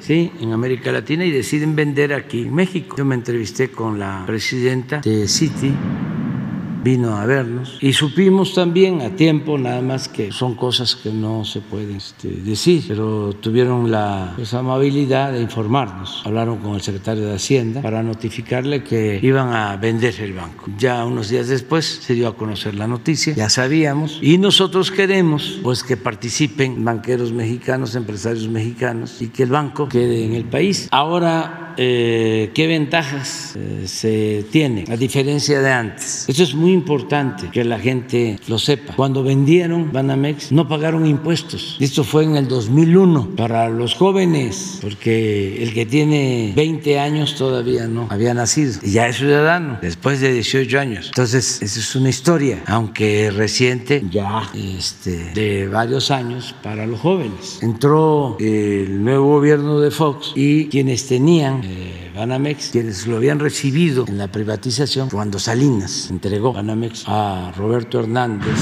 [0.00, 2.96] sí, en América Latina, y deciden vender aquí en México.
[2.96, 5.72] Yo me entrevisté con la presidenta de Citi
[6.82, 11.44] vino a vernos y supimos también a tiempo, nada más que son cosas que no
[11.44, 16.22] se pueden este, decir, pero tuvieron la pues, amabilidad de informarnos.
[16.24, 20.66] Hablaron con el secretario de Hacienda para notificarle que iban a vender el banco.
[20.78, 25.60] Ya unos días después se dio a conocer la noticia, ya sabíamos, y nosotros queremos
[25.62, 30.88] pues que participen banqueros mexicanos, empresarios mexicanos y que el banco quede en el país.
[30.90, 36.28] Ahora, eh, ¿qué ventajas eh, se tienen a diferencia de antes?
[36.28, 38.94] Eso es muy importante que la gente lo sepa.
[38.94, 41.76] Cuando vendieron Banamex no pagaron impuestos.
[41.80, 47.86] Esto fue en el 2001 para los jóvenes, porque el que tiene 20 años todavía
[47.86, 51.06] no había nacido y ya es ciudadano después de 18 años.
[51.06, 57.58] Entonces, esa es una historia, aunque reciente, ya este, de varios años para los jóvenes.
[57.62, 64.04] Entró el nuevo gobierno de Fox y quienes tenían eh, Banamex, quienes lo habían recibido
[64.06, 68.58] en la privatización, cuando Salinas entregó Banamex a Roberto Hernández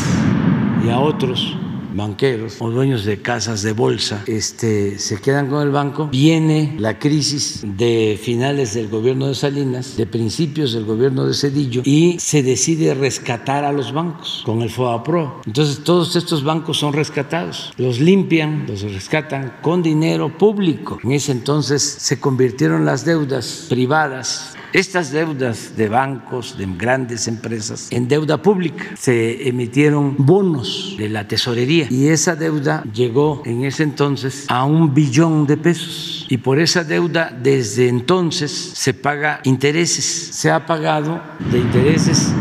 [0.86, 1.56] y a otros
[1.94, 6.08] banqueros o dueños de casas de bolsa este, se quedan con el banco.
[6.08, 11.82] Viene la crisis de finales del gobierno de Salinas, de principios del gobierno de Cedillo,
[11.84, 15.42] y se decide rescatar a los bancos con el FOAPRO.
[15.46, 20.98] Entonces todos estos bancos son rescatados, los limpian, los rescatan con dinero público.
[21.02, 27.88] En ese entonces se convirtieron las deudas privadas estas deudas de bancos, de grandes empresas,
[27.90, 28.84] en deuda pública.
[28.98, 34.94] Se emitieron bonos de la tesorería y esa deuda llegó en ese entonces a un
[34.94, 36.26] billón de pesos.
[36.28, 40.04] Y por esa deuda desde entonces se paga intereses.
[40.04, 42.32] Se ha pagado de intereses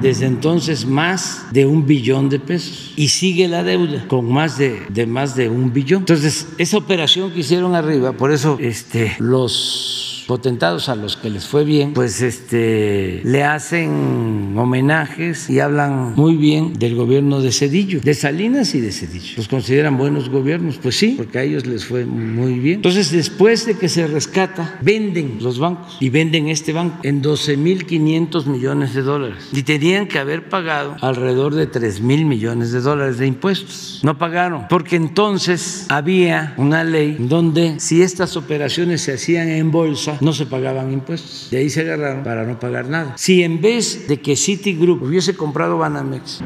[0.00, 4.82] desde entonces más de un billón de pesos y sigue la deuda con más de,
[4.88, 6.00] de, más de un billón.
[6.00, 11.46] Entonces, esa operación que hicieron arriba, por eso este, los potentados a los que les
[11.46, 18.00] fue bien, pues este le hacen homenajes y hablan muy bien del gobierno de Cedillo,
[18.00, 19.32] de Salinas y de Cedillo.
[19.38, 22.76] Los consideran buenos gobiernos, pues sí, porque a ellos les fue muy bien.
[22.76, 28.44] Entonces, después de que se rescata, venden los bancos y venden este banco en 12.500
[28.46, 33.16] millones de dólares y tenían que haber pagado alrededor de 3 mil millones de dólares
[33.16, 34.00] de impuestos.
[34.02, 40.17] No pagaron, porque entonces había una ley donde si estas operaciones se hacían en bolsa,
[40.20, 41.48] no se pagaban impuestos.
[41.50, 43.14] De ahí se agarraron para no pagar nada.
[43.16, 46.40] Si en vez de que Citigroup hubiese comprado Banamex,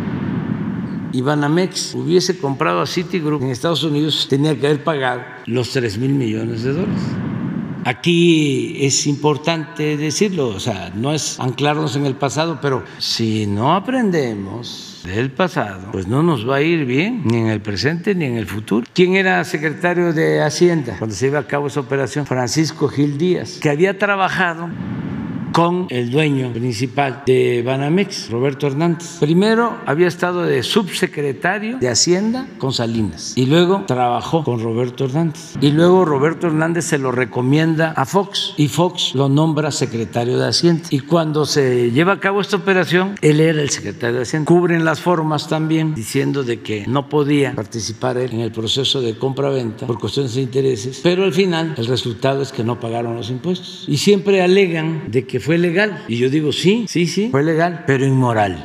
[1.13, 5.99] y Banamex hubiese comprado a Citigroup en Estados Unidos, tenía que haber pagado los 3
[5.99, 7.03] mil millones de dólares.
[7.85, 13.75] Aquí es importante decirlo, o sea, no es anclarnos en el pasado, pero si no
[13.75, 18.25] aprendemos del pasado, pues no nos va a ir bien, ni en el presente ni
[18.25, 18.87] en el futuro.
[18.93, 22.27] ¿Quién era secretario de Hacienda cuando se iba a cabo esa operación?
[22.27, 24.69] Francisco Gil Díaz, que había trabajado
[25.53, 29.19] con el dueño principal de Banamex, Roberto Hernández.
[29.21, 35.55] Primero había estado de subsecretario de Hacienda con Salinas y luego trabajó con Roberto Hernández.
[35.61, 40.49] Y luego Roberto Hernández se lo recomienda a Fox y Fox lo nombra secretario de
[40.49, 40.89] Hacienda.
[40.91, 44.47] Y cuando se lleva a cabo esta operación, él era el secretario de Hacienda.
[44.47, 49.17] Cubren las formas también diciendo de que no podía participar él en el proceso de
[49.19, 53.29] compra-venta por cuestiones de intereses, pero al final el resultado es que no pagaron los
[53.29, 53.85] impuestos.
[53.87, 56.05] Y siempre alegan de que fue legal.
[56.09, 58.63] Y yo digo, sí, sí, sí, fue legal, pero inmoral.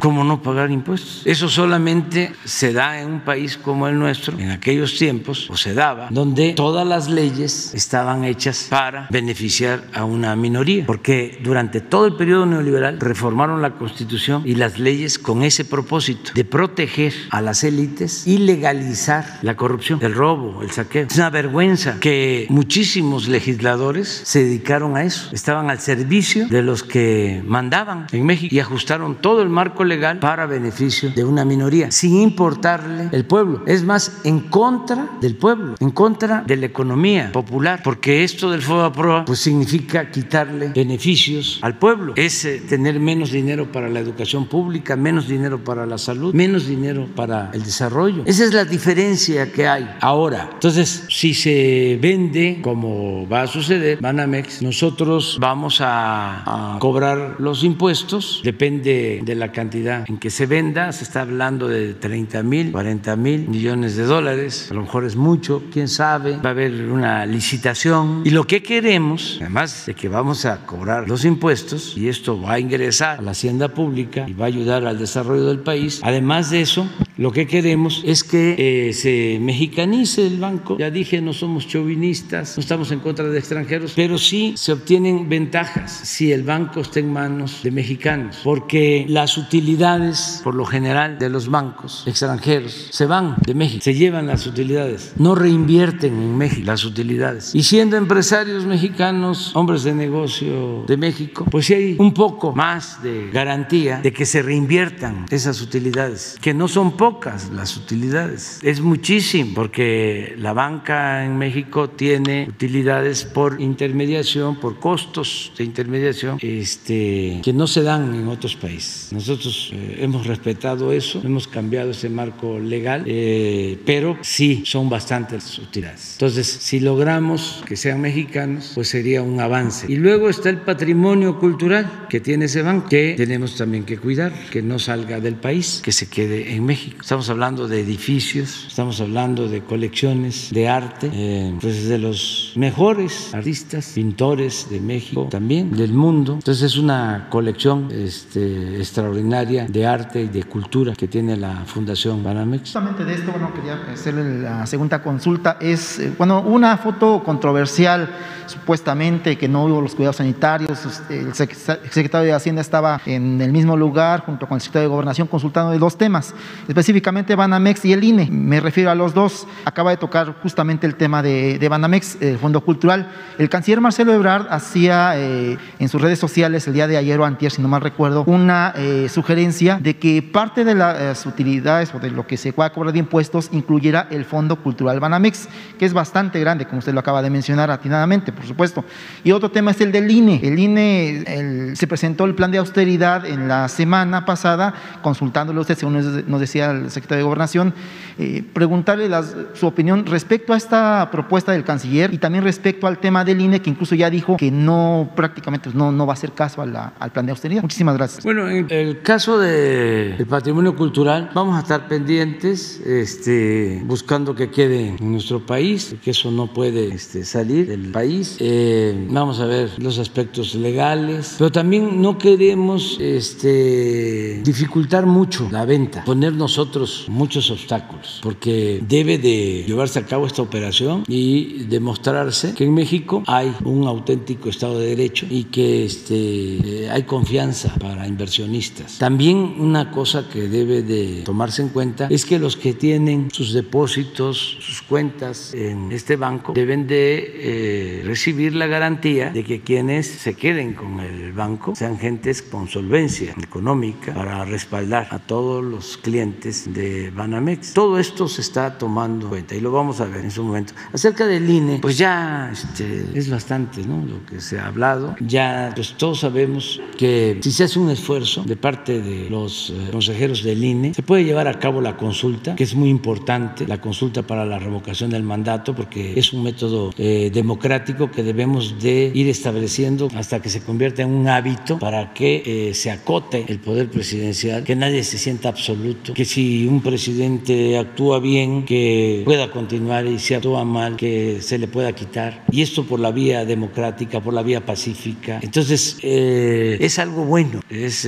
[0.00, 1.22] ¿Cómo no pagar impuestos?
[1.26, 5.74] Eso solamente se da en un país como el nuestro, en aquellos tiempos, o se
[5.74, 12.06] daba, donde todas las leyes estaban hechas para beneficiar a una minoría, porque durante todo
[12.06, 17.42] el periodo neoliberal reformaron la constitución y las leyes con ese propósito de proteger a
[17.42, 21.06] las élites y legalizar la corrupción, el robo, el saqueo.
[21.10, 26.82] Es una vergüenza que muchísimos legisladores se dedicaron a eso, estaban al servicio de los
[26.82, 31.90] que mandaban en México y ajustaron todo el marco legal para beneficio de una minoría,
[31.90, 33.62] sin importarle el pueblo.
[33.66, 38.62] Es más, en contra del pueblo, en contra de la economía popular, porque esto del
[38.62, 42.14] FOBAPROA pues significa quitarle beneficios al pueblo.
[42.16, 46.66] Es eh, tener menos dinero para la educación pública, menos dinero para la salud, menos
[46.66, 48.22] dinero para el desarrollo.
[48.26, 50.50] Esa es la diferencia que hay ahora.
[50.54, 57.64] Entonces, si se vende como va a suceder, Banamex, nosotros vamos a, a cobrar los
[57.64, 62.72] impuestos, depende de la cantidad en que se venda, se está hablando de 30 mil,
[62.72, 66.72] 40 mil millones de dólares, a lo mejor es mucho, quién sabe, va a haber
[66.90, 68.22] una licitación.
[68.24, 72.54] Y lo que queremos, además de que vamos a cobrar los impuestos y esto va
[72.54, 76.50] a ingresar a la hacienda pública y va a ayudar al desarrollo del país, además
[76.50, 81.32] de eso, lo que queremos es que eh, se mexicanice el banco, ya dije, no
[81.32, 86.42] somos chauvinistas, no estamos en contra de extranjeros, pero sí se obtienen ventajas si el
[86.42, 91.48] banco está en manos de mexicanos, porque las utilidades utilidades, por lo general, de los
[91.48, 96.84] bancos extranjeros se van de México, se llevan las utilidades, no reinvierten en México las
[96.84, 97.54] utilidades.
[97.54, 103.00] Y siendo empresarios mexicanos, hombres de negocio de México, pues sí hay un poco más
[103.02, 108.80] de garantía de que se reinviertan esas utilidades, que no son pocas las utilidades, es
[108.80, 117.40] muchísimo, porque la banca en México tiene utilidades por intermediación, por costos de intermediación, este,
[117.42, 119.12] que no se dan en otros países.
[119.12, 125.58] Nosotros eh, hemos respetado eso, hemos cambiado ese marco legal, eh, pero sí son bastantes
[125.58, 126.12] utilidades.
[126.14, 129.86] Entonces, si logramos que sean mexicanos, pues sería un avance.
[129.88, 134.32] Y luego está el patrimonio cultural que tiene ese banco, que tenemos también que cuidar,
[134.50, 136.98] que no salga del país, que se quede en México.
[137.00, 143.34] Estamos hablando de edificios, estamos hablando de colecciones de arte, eh, pues de los mejores
[143.34, 146.34] artistas, pintores de México, también del mundo.
[146.34, 152.22] Entonces es una colección este, extraordinaria de arte y de cultura que tiene la Fundación
[152.22, 152.62] Banamex.
[152.62, 155.56] Justamente de esto, bueno, quería hacerle la segunda consulta.
[155.60, 158.10] Es, eh, bueno, una foto controversial,
[158.46, 160.84] supuestamente, que no hubo los cuidados sanitarios.
[160.84, 164.92] Este, el secretario de Hacienda estaba en el mismo lugar, junto con el secretario de
[164.92, 166.34] Gobernación, consultando de dos temas,
[166.68, 168.28] específicamente Banamex y el INE.
[168.30, 169.46] Me refiero a los dos.
[169.64, 173.10] Acaba de tocar justamente el tema de, Banamex, el Fondo Cultural.
[173.38, 177.24] El canciller Marcelo Ebrard hacía eh, en sus redes sociales el día de ayer o
[177.24, 181.98] antier, si no mal recuerdo, una eh, sugerencia de que parte de las utilidades o
[181.98, 185.86] de lo que se va a cobrar de impuestos incluyera el Fondo Cultural Banamex, que
[185.86, 188.84] es bastante grande, como usted lo acaba de mencionar atinadamente, por supuesto.
[189.22, 190.40] Y otro tema es el del INE.
[190.42, 195.78] El INE se presentó el plan de austeridad en la semana pasada, consultándole a usted,
[195.78, 197.74] según nos decía el secretario de Gobernación,
[198.18, 199.08] eh, preguntarle
[199.54, 203.62] su opinión respecto a esta propuesta del canciller y también respecto al tema del INE,
[203.62, 207.26] que incluso ya dijo que no prácticamente no, no va a hacer caso al plan
[207.26, 207.62] de austeridad.
[207.62, 208.24] Muchísimas gracias.
[208.24, 214.96] Bueno, en el caso del patrimonio cultural, vamos a estar pendientes, este, buscando que quede
[214.98, 218.38] en nuestro país, que eso no puede este, salir del país.
[218.40, 225.66] Eh, vamos a ver los aspectos legales, pero también no queremos este, dificultar mucho la
[225.66, 232.54] venta, poner nosotros muchos obstáculos, porque debe de llevarse a cabo esta operación y demostrarse
[232.54, 237.74] que en México hay un auténtico Estado de Derecho y que este, eh, hay confianza
[237.78, 238.96] para inversionistas.
[239.10, 244.58] Una cosa que debe de tomarse en cuenta es que los que tienen sus depósitos,
[244.60, 250.34] sus cuentas en este banco, deben de eh, recibir la garantía de que quienes se
[250.34, 256.72] queden con el banco sean gentes con solvencia económica para respaldar a todos los clientes
[256.72, 257.74] de Banamex.
[257.74, 260.72] Todo esto se está tomando en cuenta y lo vamos a ver en su momento.
[260.92, 264.04] Acerca del INE, pues ya este, es bastante ¿no?
[264.06, 265.16] lo que se ha hablado.
[265.20, 269.90] Ya pues todos sabemos que si se hace un esfuerzo de parte de los eh,
[269.90, 273.80] consejeros del INE, se puede llevar a cabo la consulta, que es muy importante, la
[273.80, 279.10] consulta para la revocación del mandato, porque es un método eh, democrático que debemos de
[279.14, 283.58] ir estableciendo hasta que se convierta en un hábito para que eh, se acote el
[283.58, 289.50] poder presidencial, que nadie se sienta absoluto, que si un presidente actúa bien, que pueda
[289.50, 292.44] continuar y si actúa mal, que se le pueda quitar.
[292.50, 295.40] Y esto por la vía democrática, por la vía pacífica.
[295.42, 298.06] Entonces, es algo bueno, es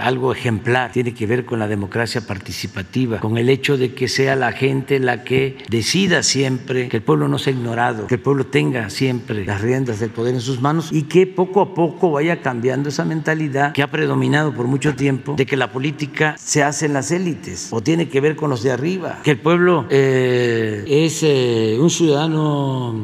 [0.00, 4.36] algo ejemplar, tiene que ver con la democracia participativa, con el hecho de que sea
[4.36, 8.46] la gente la que decida siempre, que el pueblo no sea ignorado, que el pueblo
[8.46, 12.40] tenga siempre las riendas del poder en sus manos y que poco a poco vaya
[12.40, 16.86] cambiando esa mentalidad que ha predominado por mucho tiempo de que la política se hace
[16.86, 20.84] en las élites o tiene que ver con los de arriba, que el pueblo eh,
[20.86, 22.94] es eh, un ciudadano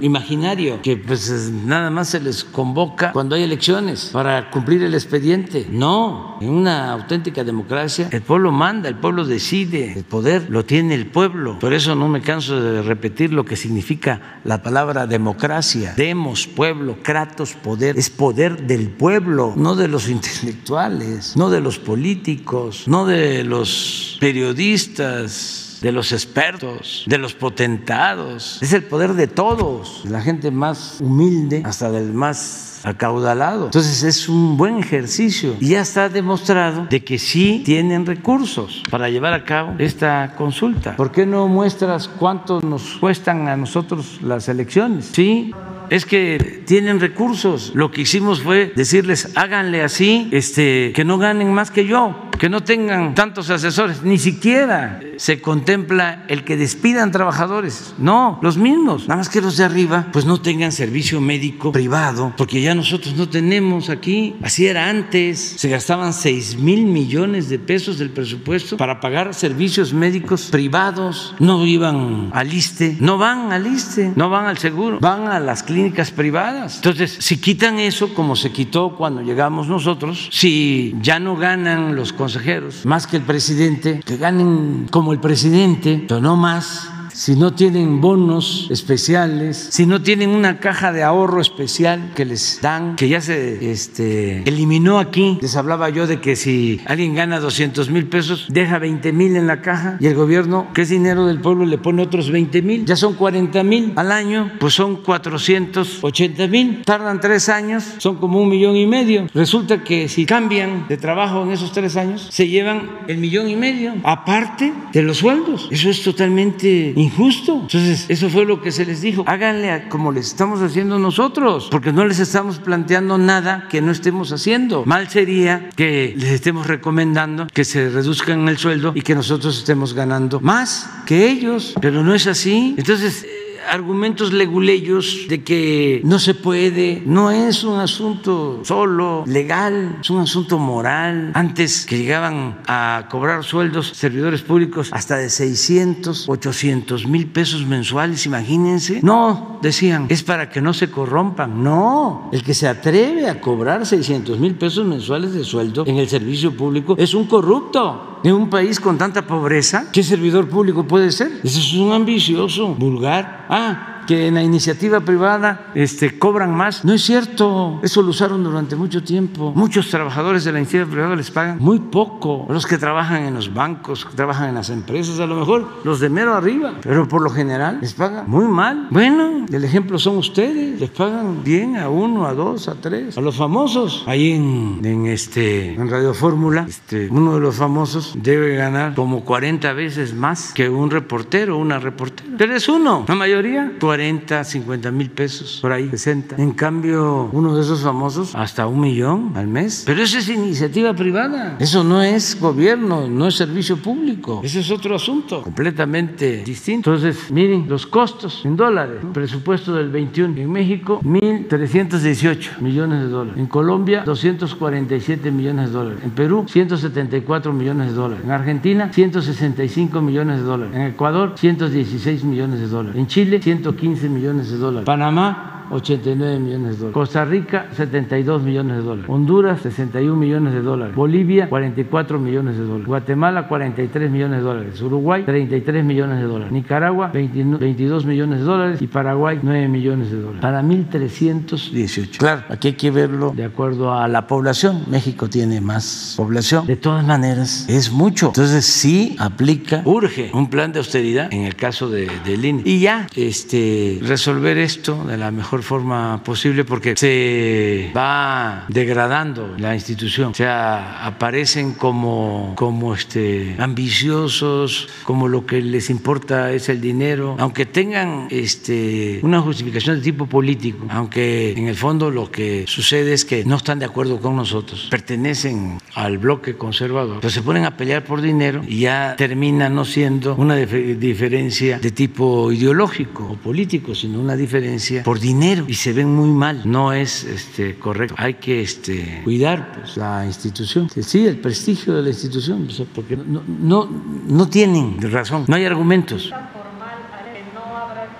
[0.00, 5.66] imaginario, que pues nada más se les convoca cuando hay elecciones para cumplir el expediente.
[5.70, 6.07] No,
[6.40, 11.06] en una auténtica democracia el pueblo manda, el pueblo decide, el poder lo tiene el
[11.06, 11.58] pueblo.
[11.58, 15.94] Por eso no me canso de repetir lo que significa la palabra democracia.
[15.96, 17.98] Demos, pueblo, kratos, poder.
[17.98, 24.16] Es poder del pueblo, no de los intelectuales, no de los políticos, no de los
[24.20, 28.58] periodistas de los expertos, de los potentados.
[28.62, 33.66] Es el poder de todos, de la gente más humilde hasta del más acaudalado.
[33.66, 39.08] Entonces es un buen ejercicio y ya está demostrado de que sí tienen recursos para
[39.10, 40.96] llevar a cabo esta consulta.
[40.96, 45.10] ¿Por qué no muestras cuánto nos cuestan a nosotros las elecciones?
[45.12, 45.52] Sí,
[45.90, 47.72] es que tienen recursos.
[47.74, 52.48] Lo que hicimos fue decirles, háganle así, este, que no ganen más que yo, que
[52.48, 59.08] no tengan tantos asesores, ni siquiera se contempla el que despidan trabajadores, no, los mismos,
[59.08, 63.16] nada más que los de arriba, pues no tengan servicio médico privado, porque ya nosotros
[63.16, 68.76] no tenemos aquí, así era antes, se gastaban 6 mil millones de pesos del presupuesto
[68.76, 74.46] para pagar servicios médicos privados, no iban al ISTE, no van al ISTE, no van
[74.46, 76.76] al seguro, van a las clínicas privadas.
[76.76, 82.12] Entonces, si quitan eso, como se quitó cuando llegamos nosotros, si ya no ganan los
[82.28, 82.84] consejeros.
[82.84, 88.00] Más que el presidente, que ganen como el presidente, pero no más si no tienen
[88.00, 93.20] bonos especiales, si no tienen una caja de ahorro especial que les dan, que ya
[93.20, 95.36] se este, eliminó aquí.
[95.42, 99.48] Les hablaba yo de que si alguien gana 200 mil pesos, deja 20 mil en
[99.48, 102.84] la caja y el gobierno, que es dinero del pueblo, le pone otros 20 mil.
[102.84, 106.82] Ya son 40 mil al año, pues son 480 mil.
[106.84, 109.26] Tardan tres años, son como un millón y medio.
[109.34, 113.56] Resulta que si cambian de trabajo en esos tres años, se llevan el millón y
[113.56, 115.66] medio, aparte de los sueldos.
[115.72, 117.07] Eso es totalmente injusto.
[117.16, 119.24] Entonces, eso fue lo que se les dijo.
[119.26, 124.32] Háganle como les estamos haciendo nosotros, porque no les estamos planteando nada que no estemos
[124.32, 124.84] haciendo.
[124.84, 129.94] Mal sería que les estemos recomendando que se reduzcan el sueldo y que nosotros estemos
[129.94, 132.74] ganando más que ellos, pero no es así.
[132.76, 133.26] Entonces,
[133.70, 140.20] argumentos leguleyos de que no se puede, no es un asunto solo legal, es un
[140.20, 141.32] asunto moral.
[141.34, 148.26] Antes que llegaban a cobrar sueldos servidores públicos hasta de 600, 800 mil pesos mensuales,
[148.26, 149.00] imagínense.
[149.02, 151.62] No, decían, es para que no se corrompan.
[151.62, 156.08] No, el que se atreve a cobrar 600 mil pesos mensuales de sueldo en el
[156.08, 158.04] servicio público es un corrupto.
[158.24, 161.30] En un país con tanta pobreza, ¿qué servidor público puede ser?
[161.44, 163.46] Ese es un ambicioso, vulgar.
[163.48, 163.97] Ah, huh?
[164.08, 166.82] Que en la iniciativa privada este, cobran más.
[166.82, 169.52] No es cierto, eso lo usaron durante mucho tiempo.
[169.54, 172.46] Muchos trabajadores de la iniciativa privada les pagan muy poco.
[172.48, 176.00] Los que trabajan en los bancos, que trabajan en las empresas, a lo mejor los
[176.00, 178.88] de mero arriba, pero por lo general les pagan muy mal.
[178.90, 183.20] Bueno, el ejemplo son ustedes, les pagan bien a uno, a dos, a tres, a
[183.20, 184.04] los famosos.
[184.06, 189.22] Ahí en, en este, en Radio Fórmula, este, uno de los famosos debe ganar como
[189.22, 192.30] 40 veces más que un reportero, una reportera.
[192.38, 196.36] Pero es uno, la mayoría, 40 40, 50 mil pesos, por ahí, 60.
[196.38, 199.82] En cambio, uno de esos famosos, hasta un millón al mes.
[199.84, 201.56] Pero eso es iniciativa privada.
[201.58, 204.40] Eso no es gobierno, no es servicio público.
[204.44, 206.94] Ese es otro asunto completamente distinto.
[206.94, 208.98] Entonces, miren los costos en dólares.
[209.12, 210.42] Presupuesto del 21.
[210.42, 213.40] En México, 1.318 millones de dólares.
[213.40, 215.98] En Colombia, 247 millones de dólares.
[216.04, 218.24] En Perú, 174 millones de dólares.
[218.24, 220.76] En Argentina, 165 millones de dólares.
[220.76, 222.96] En Ecuador, 116 millones de dólares.
[222.96, 224.84] En Chile, 115 15 millones de dólares.
[224.84, 226.94] Panamá 89 millones de dólares.
[226.94, 229.04] Costa Rica, 72 millones de dólares.
[229.08, 230.94] Honduras, 61 millones de dólares.
[230.94, 232.86] Bolivia, 44 millones de dólares.
[232.86, 234.82] Guatemala, 43 millones de dólares.
[234.82, 236.52] Uruguay, 33 millones de dólares.
[236.52, 238.82] Nicaragua, 22 millones de dólares.
[238.82, 240.40] Y Paraguay, 9 millones de dólares.
[240.40, 242.18] Para 1.318.
[242.18, 244.84] Claro, aquí hay que verlo de acuerdo a la población.
[244.88, 246.66] México tiene más población.
[246.66, 248.28] De todas maneras, es mucho.
[248.28, 252.62] Entonces, sí aplica, urge un plan de austeridad en el caso de, del INE.
[252.64, 259.74] Y ya, este, resolver esto de la mejor forma posible porque se va degradando la
[259.74, 260.30] institución.
[260.30, 267.36] O sea, aparecen como, como este, ambiciosos, como lo que les importa es el dinero,
[267.38, 273.12] aunque tengan este, una justificación de tipo político, aunque en el fondo lo que sucede
[273.12, 277.64] es que no están de acuerdo con nosotros, pertenecen al bloque conservador, pero se ponen
[277.64, 283.36] a pelear por dinero y ya termina no siendo una diferencia de tipo ideológico o
[283.36, 286.62] político, sino una diferencia por dinero y se ven muy mal.
[286.64, 288.14] No es este, correcto.
[288.18, 290.88] Hay que este, cuidar pues, la institución.
[290.90, 293.88] Sí, el prestigio de la institución, porque no, no,
[294.28, 296.32] no tienen razón, no hay argumentos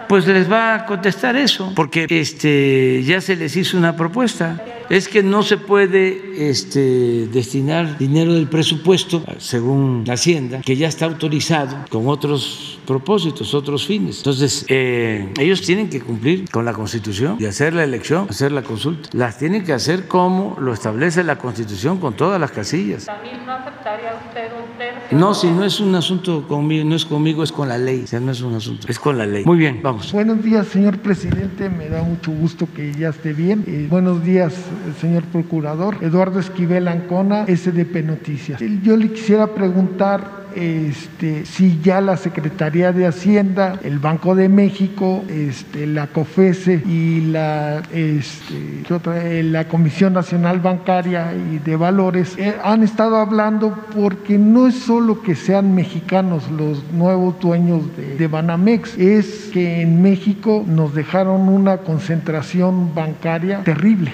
[0.08, 4.77] pues les va a contestar eso, porque este, ya se les hizo una propuesta.
[4.90, 10.88] Es que no se puede este, destinar dinero del presupuesto, según la Hacienda, que ya
[10.88, 14.18] está autorizado con otros propósitos, otros fines.
[14.18, 18.62] Entonces, eh, ellos tienen que cumplir con la Constitución y hacer la elección, hacer la
[18.62, 19.10] consulta.
[19.12, 23.04] Las tienen que hacer como lo establece la Constitución con todas las casillas.
[23.04, 25.18] ¿También no aceptaría usted un tercio?
[25.18, 28.04] No, si no es un asunto conmigo, no es conmigo, es con la ley.
[28.04, 29.44] O sea, no es un asunto, es con la ley.
[29.44, 30.10] Muy bien, vamos.
[30.10, 31.68] Buenos días, señor presidente.
[31.68, 33.64] Me da mucho gusto que ya esté bien.
[33.66, 34.54] Eh, buenos días,
[35.00, 35.96] señor procurador.
[36.00, 38.60] Eduardo Esquivel Ancona, SDP Noticias.
[38.82, 45.24] Yo le quisiera preguntar este, si ya la Secretaría de Hacienda, el Banco de México,
[45.28, 48.82] este, la COFESE y la, este,
[49.14, 54.74] eh, la Comisión Nacional Bancaria y de Valores eh, han estado hablando porque no es
[54.74, 61.48] solo que sean mexicanos los nuevos dueños de, Banamex, es que en México nos dejaron
[61.48, 64.12] una concentración bancaria terrible,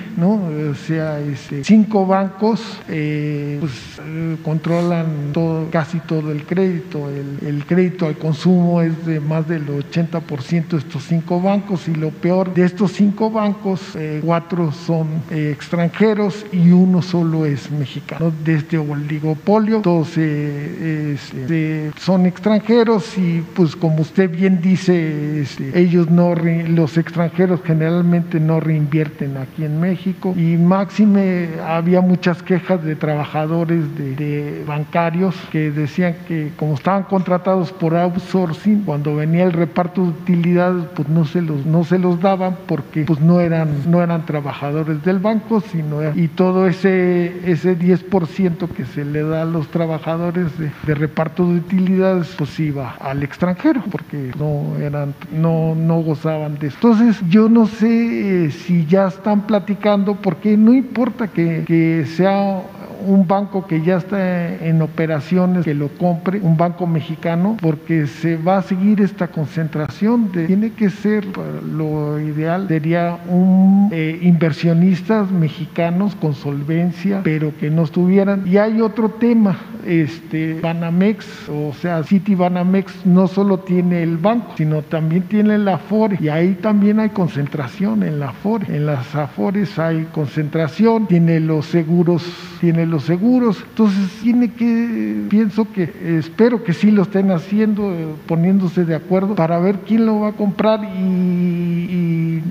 [0.86, 4.00] sea, este, cinco bancos eh, pues,
[4.42, 7.08] controlan todo, casi todo el crédito.
[7.10, 12.10] El, crédito al consumo es de más del 80% de estos cinco bancos y lo
[12.10, 18.32] peor de estos cinco bancos, eh, cuatro son eh, extranjeros y uno solo es mexicano.
[18.44, 26.10] Desde este oligopolio todos eh, son extranjeros y pues como usted bien dice, este, ellos
[26.10, 32.96] no, los extranjeros generalmente no reinvierten aquí en México y máxime había muchas quejas de
[32.96, 40.02] trabajadores de bancarios que decían que como estaban contratados por outsourcing, cuando venía el reparto
[40.02, 44.02] de utilidades, pues no se los, no se los daban porque pues no eran, no
[44.02, 49.44] eran trabajadores del banco, sino y todo ese, ese 10% que se le da a
[49.44, 56.00] los trabajadores de, reparto de utilidades, pues iba al extranjero, porque no eran, no, no
[56.00, 56.76] gozaban de eso.
[56.82, 62.62] Entonces, yo no sé eh, si ya están platicando, porque no importa que, que sea
[63.06, 68.36] un banco que ya está en operaciones, que lo compre, un banco mexicano, porque se
[68.36, 70.32] va a seguir esta concentración.
[70.32, 71.26] De, tiene que ser,
[71.64, 78.44] lo ideal sería un eh, inversionistas mexicanos con solvencia, pero que no estuvieran.
[78.46, 84.54] Y hay otro tema, este, Banamex, o sea, City Banamex no solo tiene el banco,
[84.56, 88.74] sino también tiene la Afore, y ahí también hay concentración en la Afore.
[88.74, 92.24] En las Afores hay concentración, tiene los seguros,
[92.60, 98.06] tiene los seguros, entonces tiene que, pienso que, espero que sí lo estén haciendo, eh,
[98.26, 101.64] poniéndose de acuerdo para ver quién lo va a comprar y,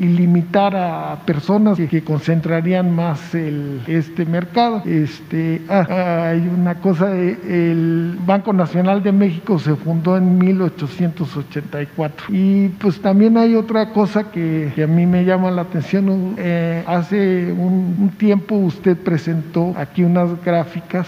[0.04, 4.84] limitar a personas que, concentrarían más este mercado.
[4.86, 12.70] Este, ah, hay una cosa, el Banco Nacional de México se fundó en 1884 y
[12.70, 16.36] pues también hay otra cosa que, a mí me llama la atención.
[16.38, 21.08] Eh, hace un tiempo usted presentó aquí unas gráficas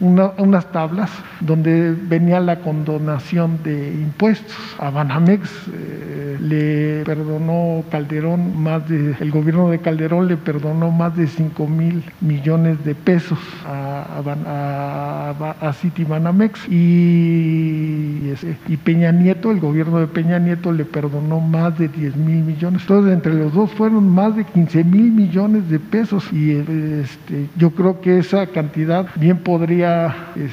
[0.00, 1.10] unas tablas
[1.40, 4.56] donde venía la condonación de impuestos.
[4.78, 11.16] A Banamex eh, le perdonó Calderón más de, el gobierno de Calderón le perdonó más
[11.16, 14.22] de 5 mil millones de pesos a,
[15.60, 18.32] a, City Banamex y,
[18.68, 22.82] y Peña Nieto, el gobierno de Peña Nieto le perdonó más de 10 mil millones.
[22.82, 27.70] Entonces entre los dos fueron más de 15 mil millones de pesos y este, yo
[27.70, 29.85] creo que esa cantidad bien podría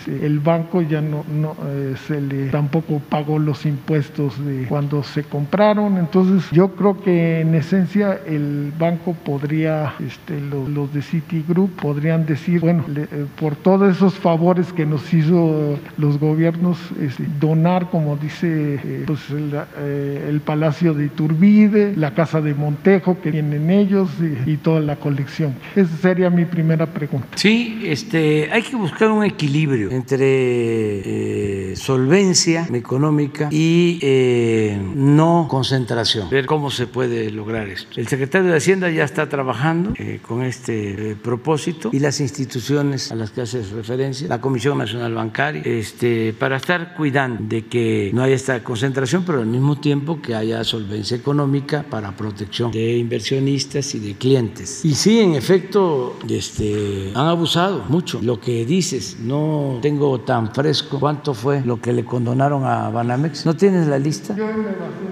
[0.07, 5.23] el banco ya no, no eh, se le tampoco pagó los impuestos de cuando se
[5.23, 5.97] compraron.
[5.97, 12.59] Entonces yo creo que en esencia el banco podría, este, los, de Citigroup podrían decir,
[12.59, 18.79] bueno, eh, por todos esos favores que nos hizo los gobiernos, este, donar, como dice
[18.83, 24.09] eh, pues, el, Palacio de Iturbide, la Casa de Montejo que tienen ellos
[24.45, 25.53] y, toda la colección.
[25.75, 27.27] Esa sería mi primera pregunta.
[27.35, 36.29] Sí, este, hay que buscar un equilibrio entre eh, solvencia económica y eh, no concentración.
[36.29, 37.99] Ver cómo se puede lograr esto.
[37.99, 43.15] El secretario de Hacienda ya está trabajando eh, con este propósito y las instituciones a
[43.15, 48.23] las que haces referencia, la Comisión Nacional Bancaria, este, para estar cuidando de que no
[48.23, 53.95] haya esta concentración, pero al mismo tiempo que haya solvencia económica para protección de inversionistas
[53.95, 54.83] y de clientes.
[54.83, 58.19] Y sí, en efecto, este, han abusado mucho.
[58.21, 63.45] Lo que dices no tengo tan fresco cuánto fue lo que le condonaron a Banamex.
[63.45, 64.35] ¿No tienes la lista?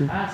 [0.09, 0.29] Ah,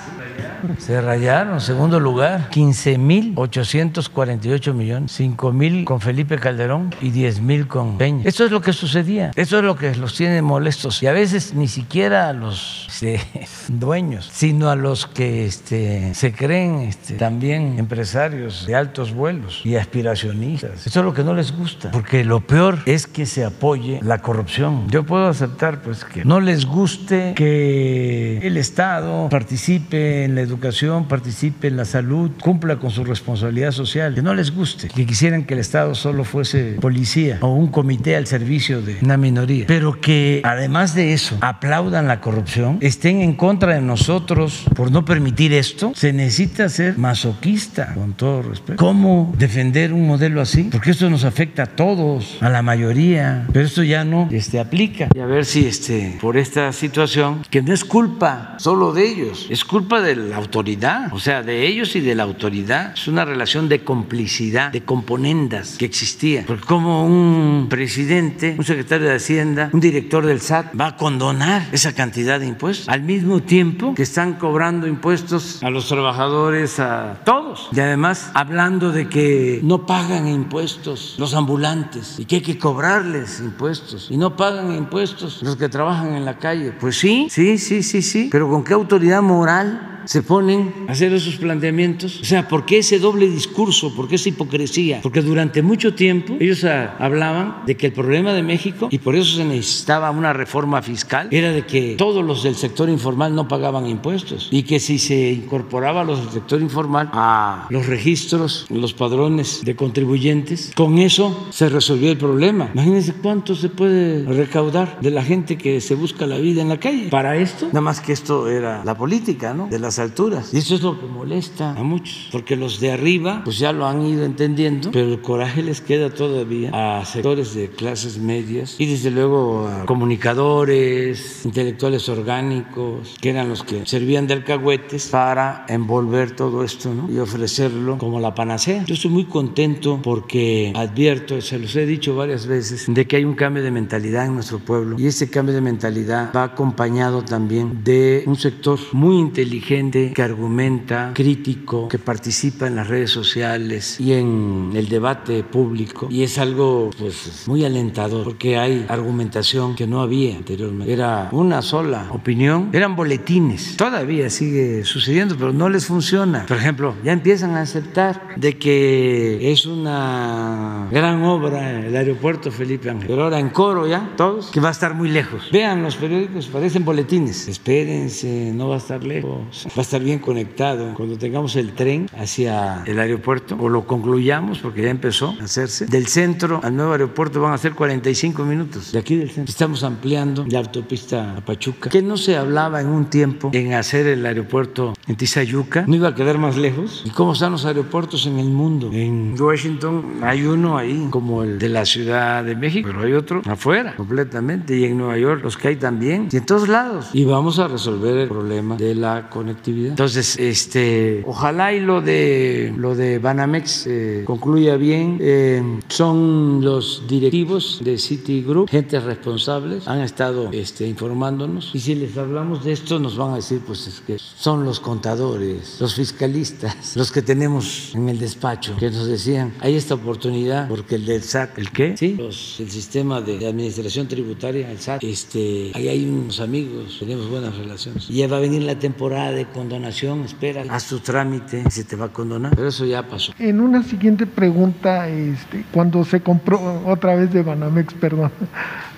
[0.78, 8.22] se rayaron, segundo lugar, 15.848 millones, 5.000 con Felipe Calderón y 10.000 con Peña.
[8.24, 11.54] Esto es lo que sucedía, esto es lo que los tiene molestos y a veces
[11.54, 13.20] ni siquiera a los este,
[13.68, 19.76] dueños, sino a los que este, se creen este, también empresarios de altos vuelos y
[19.76, 20.86] aspiracionistas.
[20.86, 24.18] Esto es lo que no les gusta, porque lo peor es que se apoye la
[24.18, 24.88] corrupción.
[24.88, 31.08] Yo puedo aceptar pues que no les guste que el Estado participe en la educación,
[31.08, 35.44] participe en la salud, cumpla con su responsabilidad social, que no les guste, que quisieran
[35.44, 40.00] que el Estado solo fuese policía o un comité al servicio de una minoría, pero
[40.00, 45.52] que además de eso aplaudan la corrupción, estén en contra de nosotros por no permitir
[45.52, 48.76] esto, se necesita ser masoquista, con todo respeto.
[48.76, 50.64] ¿Cómo defender un modelo así?
[50.64, 55.08] Porque esto nos afecta a todos, a la mayoría pero esto ya no este, aplica.
[55.14, 59.46] Y a ver si este, por esta situación, que no es culpa solo de ellos,
[59.50, 62.92] es culpa de la autoridad, o sea, de ellos y de la autoridad.
[62.94, 66.44] Es una relación de complicidad, de componendas que existía.
[66.46, 71.68] Porque como un presidente, un secretario de Hacienda, un director del SAT va a condonar
[71.72, 77.20] esa cantidad de impuestos al mismo tiempo que están cobrando impuestos a los trabajadores, a
[77.24, 77.68] todos.
[77.72, 83.27] Y además hablando de que no pagan impuestos los ambulantes y que hay que cobrarles
[83.40, 86.72] impuestos y no pagan impuestos los que trabajan en la calle.
[86.72, 91.12] Pues sí, sí, sí, sí, sí, pero ¿con qué autoridad moral se ponen a hacer
[91.12, 92.20] esos planteamientos?
[92.22, 93.94] O sea, ¿por qué ese doble discurso?
[93.94, 95.00] ¿Por qué esa hipocresía?
[95.02, 99.14] Porque durante mucho tiempo ellos ah, hablaban de que el problema de México, y por
[99.16, 103.48] eso se necesitaba una reforma fiscal, era de que todos los del sector informal no
[103.48, 108.64] pagaban impuestos y que si se incorporaba a los del sector informal a los registros,
[108.70, 112.70] los padrones de contribuyentes, con eso se resolvió el problema.
[112.72, 116.80] Imagínense cuánto se puede recaudar de la gente que se busca la vida en la
[116.80, 117.08] calle.
[117.10, 119.66] Para esto, nada más que esto era la política, ¿no?
[119.68, 120.52] De las alturas.
[120.52, 123.86] Y eso es lo que molesta a muchos, porque los de arriba pues ya lo
[123.86, 128.86] han ido entendiendo, pero el coraje les queda todavía a sectores de clases medias y
[128.86, 136.36] desde luego a comunicadores, intelectuales orgánicos, que eran los que servían de alcahuetes para envolver
[136.36, 137.10] todo esto ¿no?
[137.10, 138.84] y ofrecerlo como la panacea.
[138.84, 143.24] Yo estoy muy contento porque advierto, se los he dicho varias veces, de que hay
[143.24, 147.82] un cambio de mentalidad en nuestro pueblo y ese cambio de mentalidad va acompañado también
[147.84, 154.12] de un sector muy inteligente que argumenta, crítico, que participa en las redes sociales y
[154.12, 160.00] en el debate público y es algo pues muy alentador porque hay argumentación que no
[160.00, 160.92] había anteriormente.
[160.92, 163.76] Era una sola opinión, eran boletines.
[163.76, 166.46] Todavía sigue sucediendo, pero no les funciona.
[166.46, 172.90] Por ejemplo, ya empiezan a aceptar de que es una gran obra el aeropuerto Felipe
[172.90, 173.08] Ángel.
[173.08, 175.48] Pero ahora en coro ya, todos, que va a estar muy lejos.
[175.52, 177.48] Vean los periódicos, parecen boletines.
[177.48, 179.67] Espérense, no va a estar lejos.
[179.68, 180.94] Va a estar bien conectado.
[180.94, 185.86] Cuando tengamos el tren hacia el aeropuerto, o lo concluyamos, porque ya empezó a hacerse,
[185.86, 188.92] del centro al nuevo aeropuerto van a ser 45 minutos.
[188.92, 189.50] De aquí del centro.
[189.50, 194.06] Estamos ampliando la autopista a Pachuca, que no se hablaba en un tiempo en hacer
[194.06, 195.84] el aeropuerto en Tizayuca.
[195.86, 197.02] No iba a quedar más lejos.
[197.04, 198.90] ¿Y cómo están los aeropuertos en el mundo?
[198.92, 203.42] En Washington hay uno ahí, como el de la Ciudad de México, pero hay otro
[203.46, 204.76] afuera completamente.
[204.76, 206.28] Y en Nueva York los que hay también.
[206.30, 207.10] Y en todos lados.
[207.12, 209.28] Y vamos a resolver el problema de la
[209.58, 209.90] conectividad.
[209.90, 215.18] Entonces, este, ojalá y lo de lo de Banamex eh, concluya bien.
[215.20, 221.70] Eh, son los directivos de Citigroup, gente responsables, han estado este, informándonos.
[221.74, 224.80] Y si les hablamos de esto, nos van a decir, pues es que son los
[224.80, 230.68] contadores, los fiscalistas, los que tenemos en el despacho, que nos decían, hay esta oportunidad
[230.68, 231.96] porque el del SAT, ¿el qué?
[231.96, 237.28] Sí, los, el sistema de, administración tributaria, el SAT, este, ahí hay unos amigos, tenemos
[237.28, 238.08] buenas relaciones.
[238.08, 241.96] Ya va a venir la temporada de condonación, espera, haz tu trámite y se te
[241.96, 242.54] va a condonar.
[242.54, 243.32] Pero eso ya pasó.
[243.38, 248.30] En una siguiente pregunta, este, cuando se compró, otra vez de Banamex, perdón,